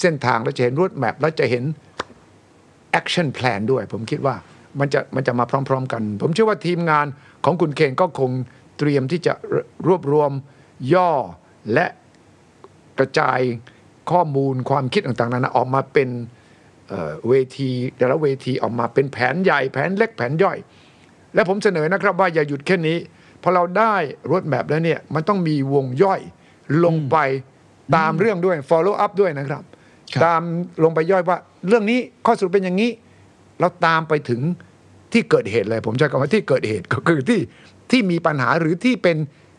[0.00, 1.64] เส้นทาง เราจะเห็น roadmap เราจะเห็น
[2.90, 4.34] action plan ด้วย ผมคิดว่า
[4.80, 7.06] มันจะมันจะมาพร้อม ๆ กัน ผมเชื่อว่าทีมงาน
[7.44, 8.30] ของคุณเคนก็คง
[8.78, 9.32] เตรียมที่จะ
[9.86, 10.30] รวบรวม
[10.94, 11.10] ย่อ
[11.72, 11.86] และ
[12.98, 13.40] กระจาย
[14.10, 16.08] ข้อมูลความคิดต่างๆ นั้นออกมาเป็น
[16.88, 20.58] เอ่อเวทีแต่ละเวทีออกมาเป็นแผนใหญ่แผนเล็กแผนย่อย
[21.34, 22.98] และผมเสนอนะครับว่าอย่าหยุดแค่นี้
[23.42, 23.94] พอเราได้
[24.32, 26.20] roadmap แล้วเนี่ยมันต้องมีวงย่อย
[26.84, 27.16] ลงไป
[27.96, 29.62] ตามเรื่องด้วย follow up ด้วยนะครับ
[30.14, 30.42] ครับ ตาม
[30.84, 31.38] ลงไปย่อยว่า
[31.68, 32.90] เรื่องนี้ข้อสรุปเป็นอย่างนี้
[33.60, 34.40] เราตามไปถึง
[35.12, 37.40] ที่เกิดเหตุเลย ผมใช้คำว่าที่เกิดเหตุก็คือที่
[37.90, 39.16] ที่มีปัญหาหรือที่เป็น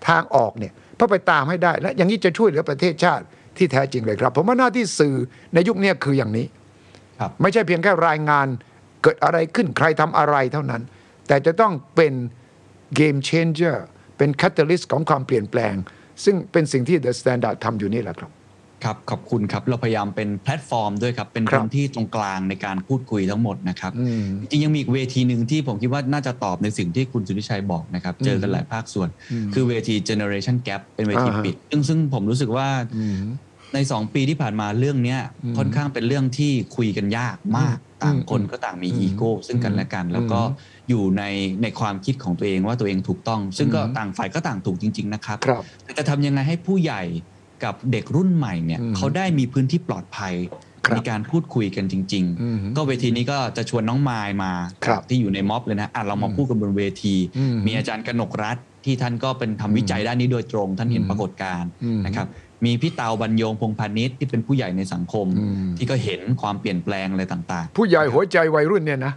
[0.08, 3.24] ทางออกเนี่ยเพื่อไปตามให้ได้ และอย่างนี้จะช่วยเหลือประเทศชาติ
[3.58, 5.16] ที่แท้จริงเลยครับ ผมว่าหน้าที่สื่อ
[5.54, 6.46] ในยุคเนี้ยคืออย่างนี้
[7.20, 8.48] ครับไม่ใช่เพียงแค่รายงาน
[9.04, 10.82] เกิดอะไรขึ้นใครทำอะไรเท่านั้น
[11.28, 12.14] แต่จะต้องเป็น
[12.96, 13.78] เกม changer
[14.18, 15.76] เป็น catalyst ของความเปลี่ยนแปลง
[16.24, 18.32] ซึ่งเป็นสิ่งที่ The Standard ทำอยู่นี่แหละครับ
[18.84, 29.09] ครับขอบคุณครับเราพยายามเป็นแพลตฟอร์มด้วยครับ เป็นครับพื้นที่ตรงกลางในการพูดคุยทั้งหมดนะครับอืมจริงๆยังมีอีกเวทีหนึ่งที่ผมคิดว่าน่าจะตอบในสิ่งที่คุณสุริชัยบอกนะครับ เจอกันหลายภาคส่วน
[29.53, 32.68] คือเวที Generation Gap เป็นเวทีอ่าฮะปิด ซึ่งซึ่งผมรู้สึกว่า
[33.74, 35.20] ใน 2 ปีที่ผ่านมาเรื่องเนี้ย
[35.57, 40.41] ค่อนข้างเป็นเรื่องที่คุยกันยากมาก ต่างคนก็ต่างมีอีโก้ซึ่งกันและกัน แล้วก็
[40.92, 41.24] อยู่ใน
[41.64, 47.02] ในความคิดของตัวเองว่าตัวเองถูกต้อง ซึ่งก็ต่างฝ่ายก็ต่างถูกจริง ๆ นะครับครับแต่จะทำยังไงให้ผู้ใหญ่
[47.64, 50.34] กับเด็กรุ่นใหม่เนี่ยอืมเขาได้มีพื้นที่ปลอดภัย
[50.86, 54.52] ครับในการพูดคุยกันจริงอืมๆก็เวทีนี้ก็จะชวนน้องมายมา
[54.86, 62.28] ครับที่อยู่ในม็อบเลยนะอะเรามาพูดกันบนเวทีอืมมีอาจารย์กนกรัฐที่ท่านก็เป็นทำวิจัยด้านนี้โดยตรง ท่านเห็นอืมปรากฏการณ์อืมนะครับ
[62.66, 69.14] มีพี่เตาบรรยงพงพาณิชย์ที่เป็นผู้ใหญ่ในสังคมอืมที่ก็เห็นความเปลี่ยนแปลงอะไรต่าง ๆ ผู้ใหญ่หัวใจวัยรุ่นเนี่ยนะ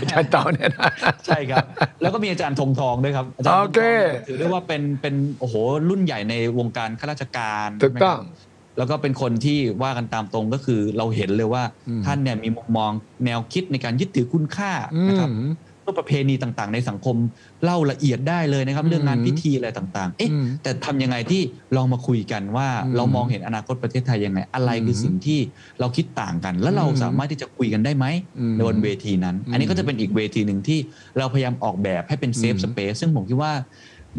[0.00, 0.90] อาจารย์เต่าเนี่ยนะ
[1.26, 1.64] ใช่ครับ
[2.00, 5.54] แล้วก็มีอาจารย์ธงทองด้วยครับอาจารย์ธงโอทเคองเนี่ยถือได้ว่าเป็นเป็นโอ้โห
[5.88, 8.46] รุ่นใหญ่ในวงการข้าราชการถูกต้องใช่ไหมครับ
[8.78, 12.92] แล้วก็เป็นคนที่ว่ากันตามตรงก็คือเราเห็นเลยว่าอืม ท่านเนี่ยมีมุมมอง
[13.24, 15.46] แนวคิดในการยึดถือคุณค่าอืนะครับมรู
[15.86, 17.16] ปประเพณีต่างๆ ในสังคม
[17.64, 21.42] เล่าละเอียดได้เลยนะครับ เรื่องงานพิธีอะไรต่าง ๆ เอ๊ะอืมแต่ทำยังไงที่
[21.76, 25.40] ลองมาคุยกันว่าอืมเรามองเห็นอนาคตประเทศไทยยังไง อะไรคืออืมสิ่งที่
[25.80, 28.06] เราคิดต่างกัน แล้วเราอืมสามารถที่จะคุยกันได้ไหม
[28.38, 30.78] อืมในบนเวทีนั้นอืมอันนี้ก็จะเป็นอีกเวทีหนึ่งที่
[31.18, 33.52] เราพยายามออกแบบให้เป็นเซฟอืมสเปซซึ่งผมคิดว่า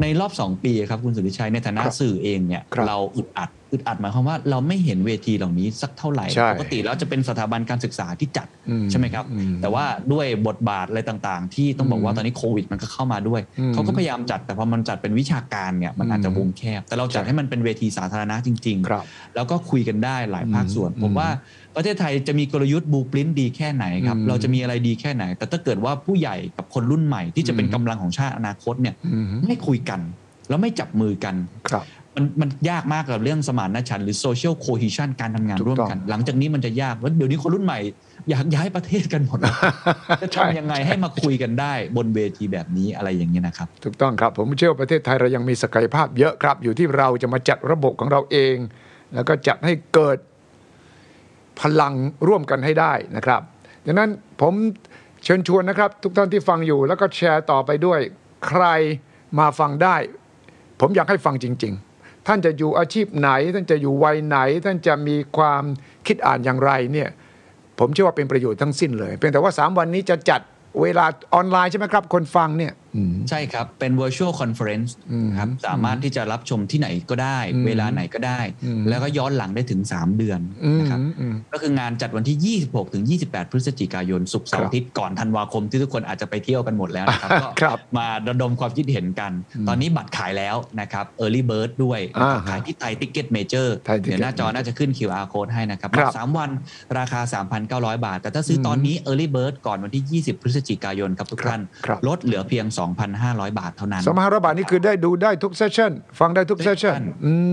[0.02, 21.30] ในรอบ 2 ปีครับคุณสุริชัยในฐานะครับสื่อเองเนี่ยครับเราอึดอัดอึดอัดหมายความว่าเราไม่เห็นเวทีเหล่านี้สักเท่าไหร่ใช่ปกติแล้วจะเป็นสถาบันการศึกษาที่จัดอืมใช่ไหมครับอืมแต่ว่าด้วยบทบาทอะไรต่างๆ ที่ต้องบอกว่าอืมตอนนี้โควิดมันก็เข้ามาด้วยอืมเขาก็พยายามจัดแต่พอมันจัดเป็นวิชาการเนี่ยมันอาจจะอืมวงแคบ แต่เราจัดใช่ให้มันเป็นเวทีสาธารณะจริงครับๆแล้วก็คุยกันได้หลายภาคส่วนอืมผมว่า
[21.76, 30.00] ประเทศไทยจะมีกลยุทธ์บูปรินดีแค่ไหนครับอืมเราจะมีอะไรดีแค่ไหน แต่ถ้าเกิดว่าผู้ใหญ่กับคนรุ่นใหม่ที่จะเป็นอืมกำลังของชาติอนาคตเนี่ยอืมไม่คุยกัน
[30.50, 31.36] แล้วไม่จับมือกัน
[31.72, 37.80] ครับมันมันยากมากกับเรื่องสมานฉันท์หรือ social cohesion การทำงานถูกร่วมต้องกัน หลังจากนี้มันจะยากแล้วเดี๋ยวนี้คนรุ่นใหม่
[38.30, 39.40] อยากย้ายประเทศกันหมด
[40.22, 48.56] จะใช่ทำยังไงให้มาคุยกันได้บนเวทีแบบนี้อะไรอย่างนี้ยนะครับ ถูกต้องครับ ผมเชื่อว่าประเทศไทยเรายังมีศักยภาพเยอะครับ อยู่ที่เราจะมาจัดระบบของเราเอง
[49.14, 50.18] แล้วก็จัดให้เกิด
[51.62, 51.94] พลัง
[52.28, 53.42] ร่วมกันให้ได้นะครับ
[53.86, 54.10] ดังนั้น
[54.42, 54.54] ผม
[55.24, 58.00] เชิญชวนนะครับ ทุกท่านที่ฟังอยู่ แล้วก็แชร์ต่อไปด้วย
[58.48, 58.64] ใคร
[59.40, 59.96] มาฟังได้
[60.80, 65.64] ผมอยากให้ฟังจริง ๆ ท่านจะอยู่อาชีพไหน ท่านจะอยู่วัยไหน ท่านจะมีความ
[66.08, 67.10] คิดอ่านอย่างไรเนี่ย
[67.80, 70.42] ผมเชื่อว่าเป็นประโยชน์ทั้งสิ้นเลยเพียงแต่ว่า 3 วันนี้จะจัด
[70.82, 72.74] เวลาออนไลน์ใช่ไหมครับ คนฟังเนี่ย
[73.30, 89.32] ใช่ครับ เป็น virtual conference อืมครับสามารถที่จะรับชมที่ไหนก็ได้อืมเวลาไหนก็ได้อืมแล้วก็ย้อนหลังได้ถึง 3 เดือนอืมนะครับอืมก็คืองานจัดวันที่ 26 ถึง 28 พฤศจิกายนศุกร์เสาร์ครับอาทิตย์ก่อนธันวาคมที่ทุกคนอาจจะไปเที่ยวกันหมดแล้วนะครับก็ครับมาระดมความคิดเห็นกัน
[89.68, 96.50] ตอนนี้บัตรขายแล้วนะครับ Early Bird ด้วยนะครับอ่าฮะขายที่ไทย Ticket Major ไทย Ticket เดี๋ยวหน้าจอน่าจะขึ้น QR code ให้นะครับครับสามวัน
[96.98, 97.22] ราคา
[97.98, 102.66] 3,900 บาท แต่ถ้าซื้อตอนนี้ Early Bird ก่อนวันที่ 20 พฤศจิกายนครับทุกท่านครับลดเหลือเพียง
[102.96, 107.02] 2,500 บาทเท่านั้นสมหารบาทนี่คือได้ดูได้ทุก session ฟังได้ทุก session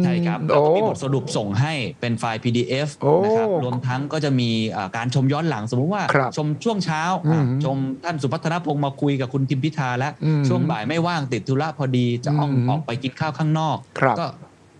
[0.05, 14.26] ใช่ครับแล้วโอ้ก็มีบทสรุปส่งให้เป็นไฟล์ PDF โอ้นะครับรวมทั้งก็จะมีอ่าการชมย้อนหลังสมมุติว่าครับชมช่วงเช้าอะอืมชมท่านสุพัฒนพงศ์มาคุยกับคุณทิมพิธาแล้วอืมช่วงบ่ายไม่ว่างติดธุระพอดีจะอ้องอืมออกไปกินข้าวข้างนอกครับก็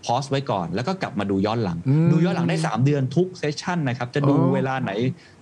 [0.05, 4.91] pause ไว้ก่อน แล้วก็กลับมาดูย้อนหลังอืมดูย้อนหลังได้ 3 เดือนทุก session นะครับ จะดูโอ้เวลาไหน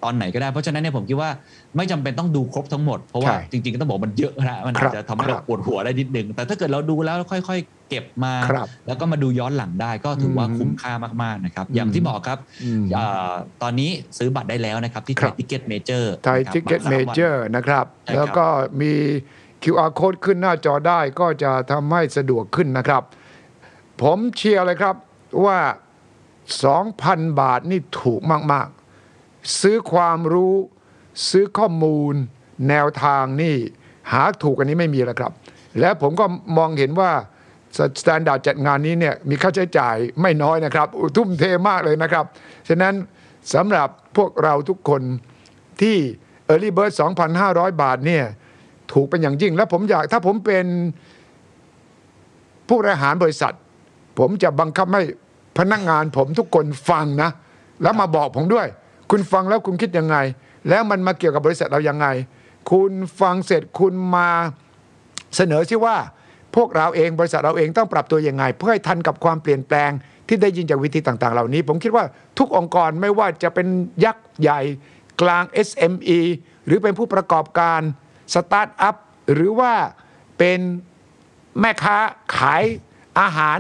[0.04, 1.30] ตอนไหนก็ได้ เพราะฉะนั้นเนี่ยผมคิดว่า
[1.76, 10.94] ไม่จำเป็นต้องดูครบทั้งหมด เพราะว่าใช่จริงๆ ก็ต้องบอกมันเยอะนะมันครัอาบจจะทำให้เราครับปวดหัวได้นิดนึง แต่ถ้าเกิดเราดูแล้วค่อย ๆ เก็บมาครับแล้วก็มาดูย้อนหลังได้ก็ถือว่าอืมคุ้มค่า
[11.24, 18.46] มากๆนะครับอืมอย่างที่บอกครับอืมอ่าตอนนี้ซื้อบัตรได้แล้วนะครับที่ไทครัยบทิเก็ตเมเจอร์ไทยทิกเก็ตเมเจอร์นะครับใช่ครับ แล้วก็
[18.82, 18.94] มี
[19.64, 23.04] QR code ขึ้นหน้าจอได้ก็จะทำให้สะดวกขึ้นนะครับ
[24.02, 24.96] ผมเชียร์เลยครับ
[25.46, 25.60] ว่า
[26.70, 28.22] 2,000 บาทนี่ถูก
[28.52, 28.68] มาก
[29.12, 30.56] ๆ ซื้อความรู้
[31.30, 32.14] ซื้อข้อมูล
[32.70, 33.56] แนวทางนี่
[34.12, 35.32] หาถูกอันนี้ไม่มีแล้วครับ
[35.80, 36.26] และผมก็
[36.58, 37.12] มองเห็นว่า
[38.02, 40.88] Standard จัดงานนี้เนี่ยมีค่าใช้จ่ายไม่น้อยนะครับ
[41.18, 42.26] ทุ่มเทมากเลยนะครับ
[42.70, 42.94] ฉะนั้น
[43.54, 45.02] สำหรับพวกเราทุกคน
[45.82, 45.98] ที่
[46.50, 46.92] Early Bird
[47.36, 48.26] 2,500 บาทเนี่ย
[48.94, 50.66] ถูกเป็นอย่างยิ่ง และผมอยากถ้าผมเป็น
[52.68, 53.54] ผู้บริหารบริษัท
[54.20, 55.04] ผมจะบังคับให้
[55.58, 57.30] พนักงานผมทุกคนฟังนะ
[57.82, 58.68] แล้วมาบอกผมด้วย
[59.12, 60.18] คุณฟังแล้วคุณคิดยังไง
[60.70, 62.08] แล้วมันมาเกี่ยวกับบริษัทเรายังไง
[62.72, 64.30] คุณฟังเสร็จคุณมา
[65.36, 65.98] เสนอที่ว่า
[66.56, 69.92] พวกเราเองบริษัทเราเองต้องปรับตัวยังไง เพื่อให้ทันกับความเปลี่ยนแปลง
[70.28, 72.06] ที่ได้ยินจากวิธีต่างๆ เหล่านี้ ผมคิดว่า
[72.38, 73.68] ทุกองค์กรไม่ว่าจะเป็น
[74.06, 74.62] ยักษ์ใหญ่
[75.22, 76.20] กลาง SME
[76.66, 77.82] หรือเป็นผู้ประกอบการ
[78.34, 78.96] สตาร์ทอัพ
[79.34, 79.74] หรือว่า
[80.38, 80.60] เป็น
[81.60, 81.98] แม่ค้า
[82.38, 82.64] ขาย
[83.20, 83.58] อาหาร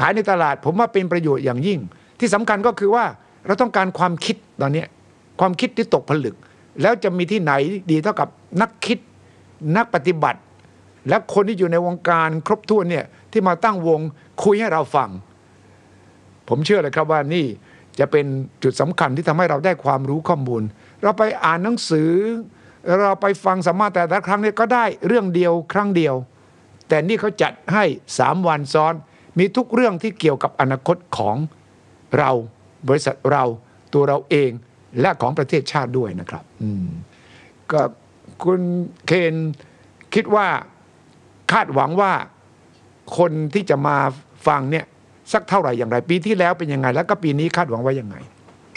[0.00, 1.78] ขายในตลาด ผมว่าเป็นประโยชน์อย่างยิ่ง
[2.20, 3.04] ที่สำคัญก็คือว่า
[3.46, 4.84] เราต้องการความคิดตอนนี้
[5.40, 6.34] ความคิดที่ตกผลึก
[6.82, 7.52] แล้วจะมีที่ไหน
[7.90, 8.28] ดีเท่ากับ
[8.60, 8.98] นักคิด
[9.76, 10.40] นักปฏิบัติ
[11.08, 14.00] และคนที่อยู่ในวงการครบถ้วนเนี่ยที่มาตั้งวง
[14.42, 15.08] คุยให้เราฟัง
[16.48, 17.46] ผมเชื่อเลยครับว่านี่
[17.98, 18.26] จะเป็น
[18.62, 20.62] จุดสำคัญที่ทำให้เราได้ความรู้ข้อมูล
[21.02, 22.10] เราไปอ่านหนังสือ
[23.00, 26.14] เราไปฟังสัมมาแต่ละครั้งเนี่ยก็ได้เรื่องเดียวครั้งเดียว
[26.88, 27.84] แต่นี่เขาจัดให้
[28.18, 28.94] สามวันซ้อน
[29.38, 31.36] มีทุกเรื่องที่เกี่ยวกับอนาคตของ
[32.18, 32.30] เรา
[32.88, 33.44] บริษัทเรา
[33.94, 34.50] ตัวเราเอง
[35.00, 36.86] และของประเทศชาติด้วยนะครับอืม
[37.72, 37.80] ก็
[38.44, 38.60] คุณ
[39.06, 39.34] เคน
[40.14, 40.46] คิดว่า
[41.52, 42.12] คาดหวังว่า
[43.18, 43.96] คนที่จะมา
[44.46, 44.84] ฟังเนี่ย
[45.32, 48.16] สักเท่าไหร่อย่างไร ปีที่แล้วเป็นยังไง แล้วก็ปีนี้คาดหวังว่ายังไง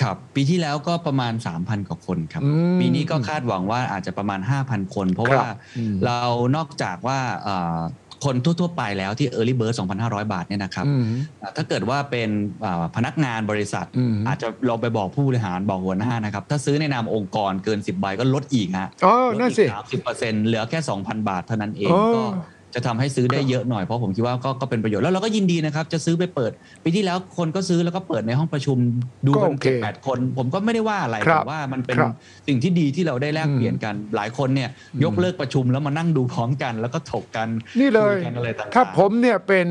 [0.02, 6.20] ครับ ปีที่แล้วก็ประมาณ 3,000 กว่าคนครับอืมปีนี้ก็คาดหวังว่าอาจจะประมาณ 5,000 คน เพราะครับว่าอืมเรา
[6.56, 7.80] นอกจากว่าเอ่อ
[8.26, 11.04] คนทั่ว ๆ ไปแล้วที่ Early Bird 2,500 บาทเนี่ยนะครับอืม
[11.42, 12.30] อ่าถ้าเกิดว่าเป็น
[12.66, 22.24] อ่าพนักงานบริษัทอืมอาจจะลองไปบอกผู้บริหารบอกหัวหน้านะครับ ถ้าซื้อในนามองค์กรเกิน 10 ใบก็ลดอีกฮะอ๋อลดนั่นอีสิกสามสิบเปอร์เซ็นต์เหลือแค่ 2,000 บาทเท่านั้นเองอ๋อก็
[22.74, 26.52] จะทำให้ซื้อได้เยอะหน่อยเพราะผมคิดว่าก็ก็เป็นประโยชน์แล้วเราก็ยินดีนะครับ จะซื้อไปเปิด
[26.84, 28.78] ปีที่แล้วคนก็ซื้อแล้วก็เปิดในห้องประชุม
[29.28, 32.14] ดูก็กัโอนเคเจ็ดแปดคน ผมก็ไม่ได้ว่าอะไรครับแต่ว่ามันเป็นครับ
[32.48, 34.70] สิ่งที่ดีที่เราได้แลกอืมเปลี่ยนกันหลายคนเนี่ย
[35.04, 37.48] ยกเลิกประชุมแล้วมานั่งดูพร้อมกัน แล้วก็ถกกัน
[37.80, 39.68] นี่เลยคุกันอะไรต่างๆถ้าผมเนี่ยเป็น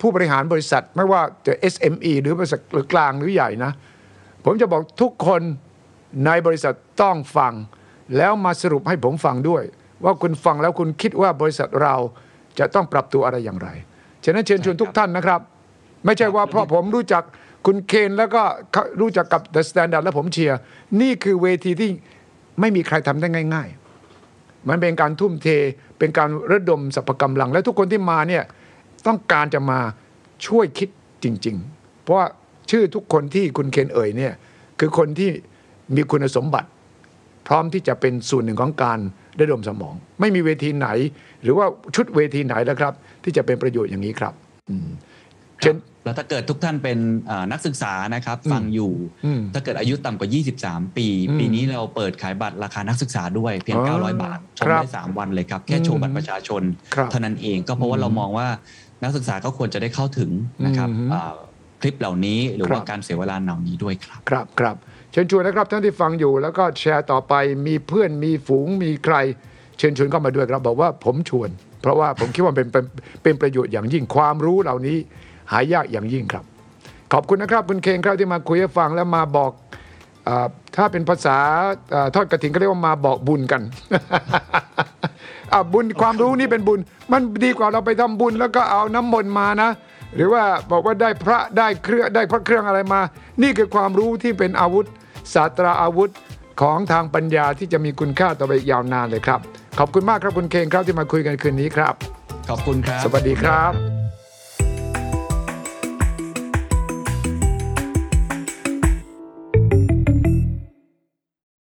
[0.00, 3.72] ผู้บริหารบริษัทไม่ว่าจะ SME หรือบริษัทหรือกลางหรือใหญ่นะ
[4.44, 5.42] ผมจะบอกทุกคน
[6.26, 7.52] ในบริษัทต้องฟัง
[8.16, 9.62] แล้วมาสรุปให้ผมฟังด้วย
[10.04, 11.94] ว่าคุณฟังแล้วคุณคิดว่าบริษัทเรา
[12.58, 13.68] จะต้องปรับตัวอะไรอย่างไร
[14.24, 15.40] ฉะนั้นเชิญชวนทุกท่านนะครับ
[16.04, 17.22] ไม่ใช่ว่าเพราะผมรู้จัก
[17.66, 18.42] คุณเคนแล้วก็
[19.00, 20.58] รู้จักกับ The Standard แล้วผมเชียร์
[21.00, 21.90] นี่คือเวทีที่
[22.60, 23.68] ไม่มีใครทำได้ง่าย
[24.18, 25.48] ๆ มันเป็นการทุ่มเท
[25.98, 28.44] เป็นการระดมสรรพกำลัง และทุกคนที่มาเนี่ย
[29.06, 29.78] ต้องการจะมา
[30.46, 30.88] ช่วยคิด
[31.24, 32.26] จริง ๆ เพราะว่า
[32.70, 34.32] ชื่อทุกคนที่คุณเคนเอ่ยเนี่ย
[34.78, 35.30] คือคนที่
[35.94, 36.68] มีคุณสมบัติ
[37.46, 38.98] พร้อมที่จะเป็นส่วนหนึ่งของการ
[39.40, 40.88] ระดมสมอง ไม่มีเวทีไหน
[41.42, 42.92] หรือว่าชุดเวทีไหนแล้วครับ
[43.24, 44.32] ที่จะเป็นประโยชน์อย่างนี้ครับ
[44.70, 44.88] อืม
[45.60, 48.92] เช่นแล้วถ้าเกิดทุกท่านเป็นเอ่อนักศึกษานะครับ ฟังอยู่
[49.24, 50.28] อืมถ้าเกิดอายุต่ำกว่า
[50.64, 56.62] 23 ปีอืมปีนี้เราเปิดขายบัตรราคานักศึกษาด้วยเพียงอ๋อ900 บาทชมครับได้ 3 วันเลยครับ แค่โชว์บัตรประชาชน
[56.94, 58.48] ครับเท่านั้นเองก็เพราะว่าเรามองว่า
[59.02, 60.30] นักศึกษาก็ควรจะได้เข้าถึง
[60.66, 61.32] นะครับอืมอ่า
[61.80, 64.76] คลิปเหล่านี้หรือครับว่าการเสียเวลาเหล่านี้ด้วยครับ ครับครับ
[65.12, 67.34] เชิญชวนนะครับท่านที่ฟังอยู่แล้วก็แชร์ต่อไป
[67.66, 69.16] มีเพื่อนมีฝูงมีใคร
[69.78, 71.50] เชิญชวนเข้ามาด้วยครับบอกว่าผมชวน
[71.82, 72.84] เพราะว่าผมคิดว่าเป็นเป็น
[73.22, 74.96] เป็นประโยชน์อย่างยิ่งความรู้เหล่านี้
[75.52, 76.44] หายากอย่างยิ่งครับ
[77.12, 79.52] ขอบคุณนะครับคุณเคนครับที่มาคุยให้ฟังแล้วมาบอก
[80.28, 80.30] อ
[80.76, 81.38] ถ้าเป็นภาษา
[81.94, 83.62] อทอดกระถิ่นก็เรียกว่ามาบอกบุญกัน
[85.72, 86.78] บุญความรู้นี่เป็นบุญ
[87.12, 89.70] มันดีกว่าเราไปทำบุญแล้วก็เอาน้ำมนต์มานะ
[90.14, 93.00] หรือว่าบอกว่าได้พระได้เครื่องได้พระเครื่องอะไรมา
[93.42, 94.86] นี่คือความรู้ที่เป็นอาวุธ
[95.34, 96.10] ศาสตราอาวุธ
[96.60, 99.40] ของทางปัญญาที่จะมีคุณค่าต่อไปอีกยาวนานเลยครับ
[99.78, 101.94] ขอบคุณมากครับคุณเคนครับที่มาคุยกันคืนนี้ครับ
[102.48, 103.97] ขอบคุณครับ สวัสดีครับ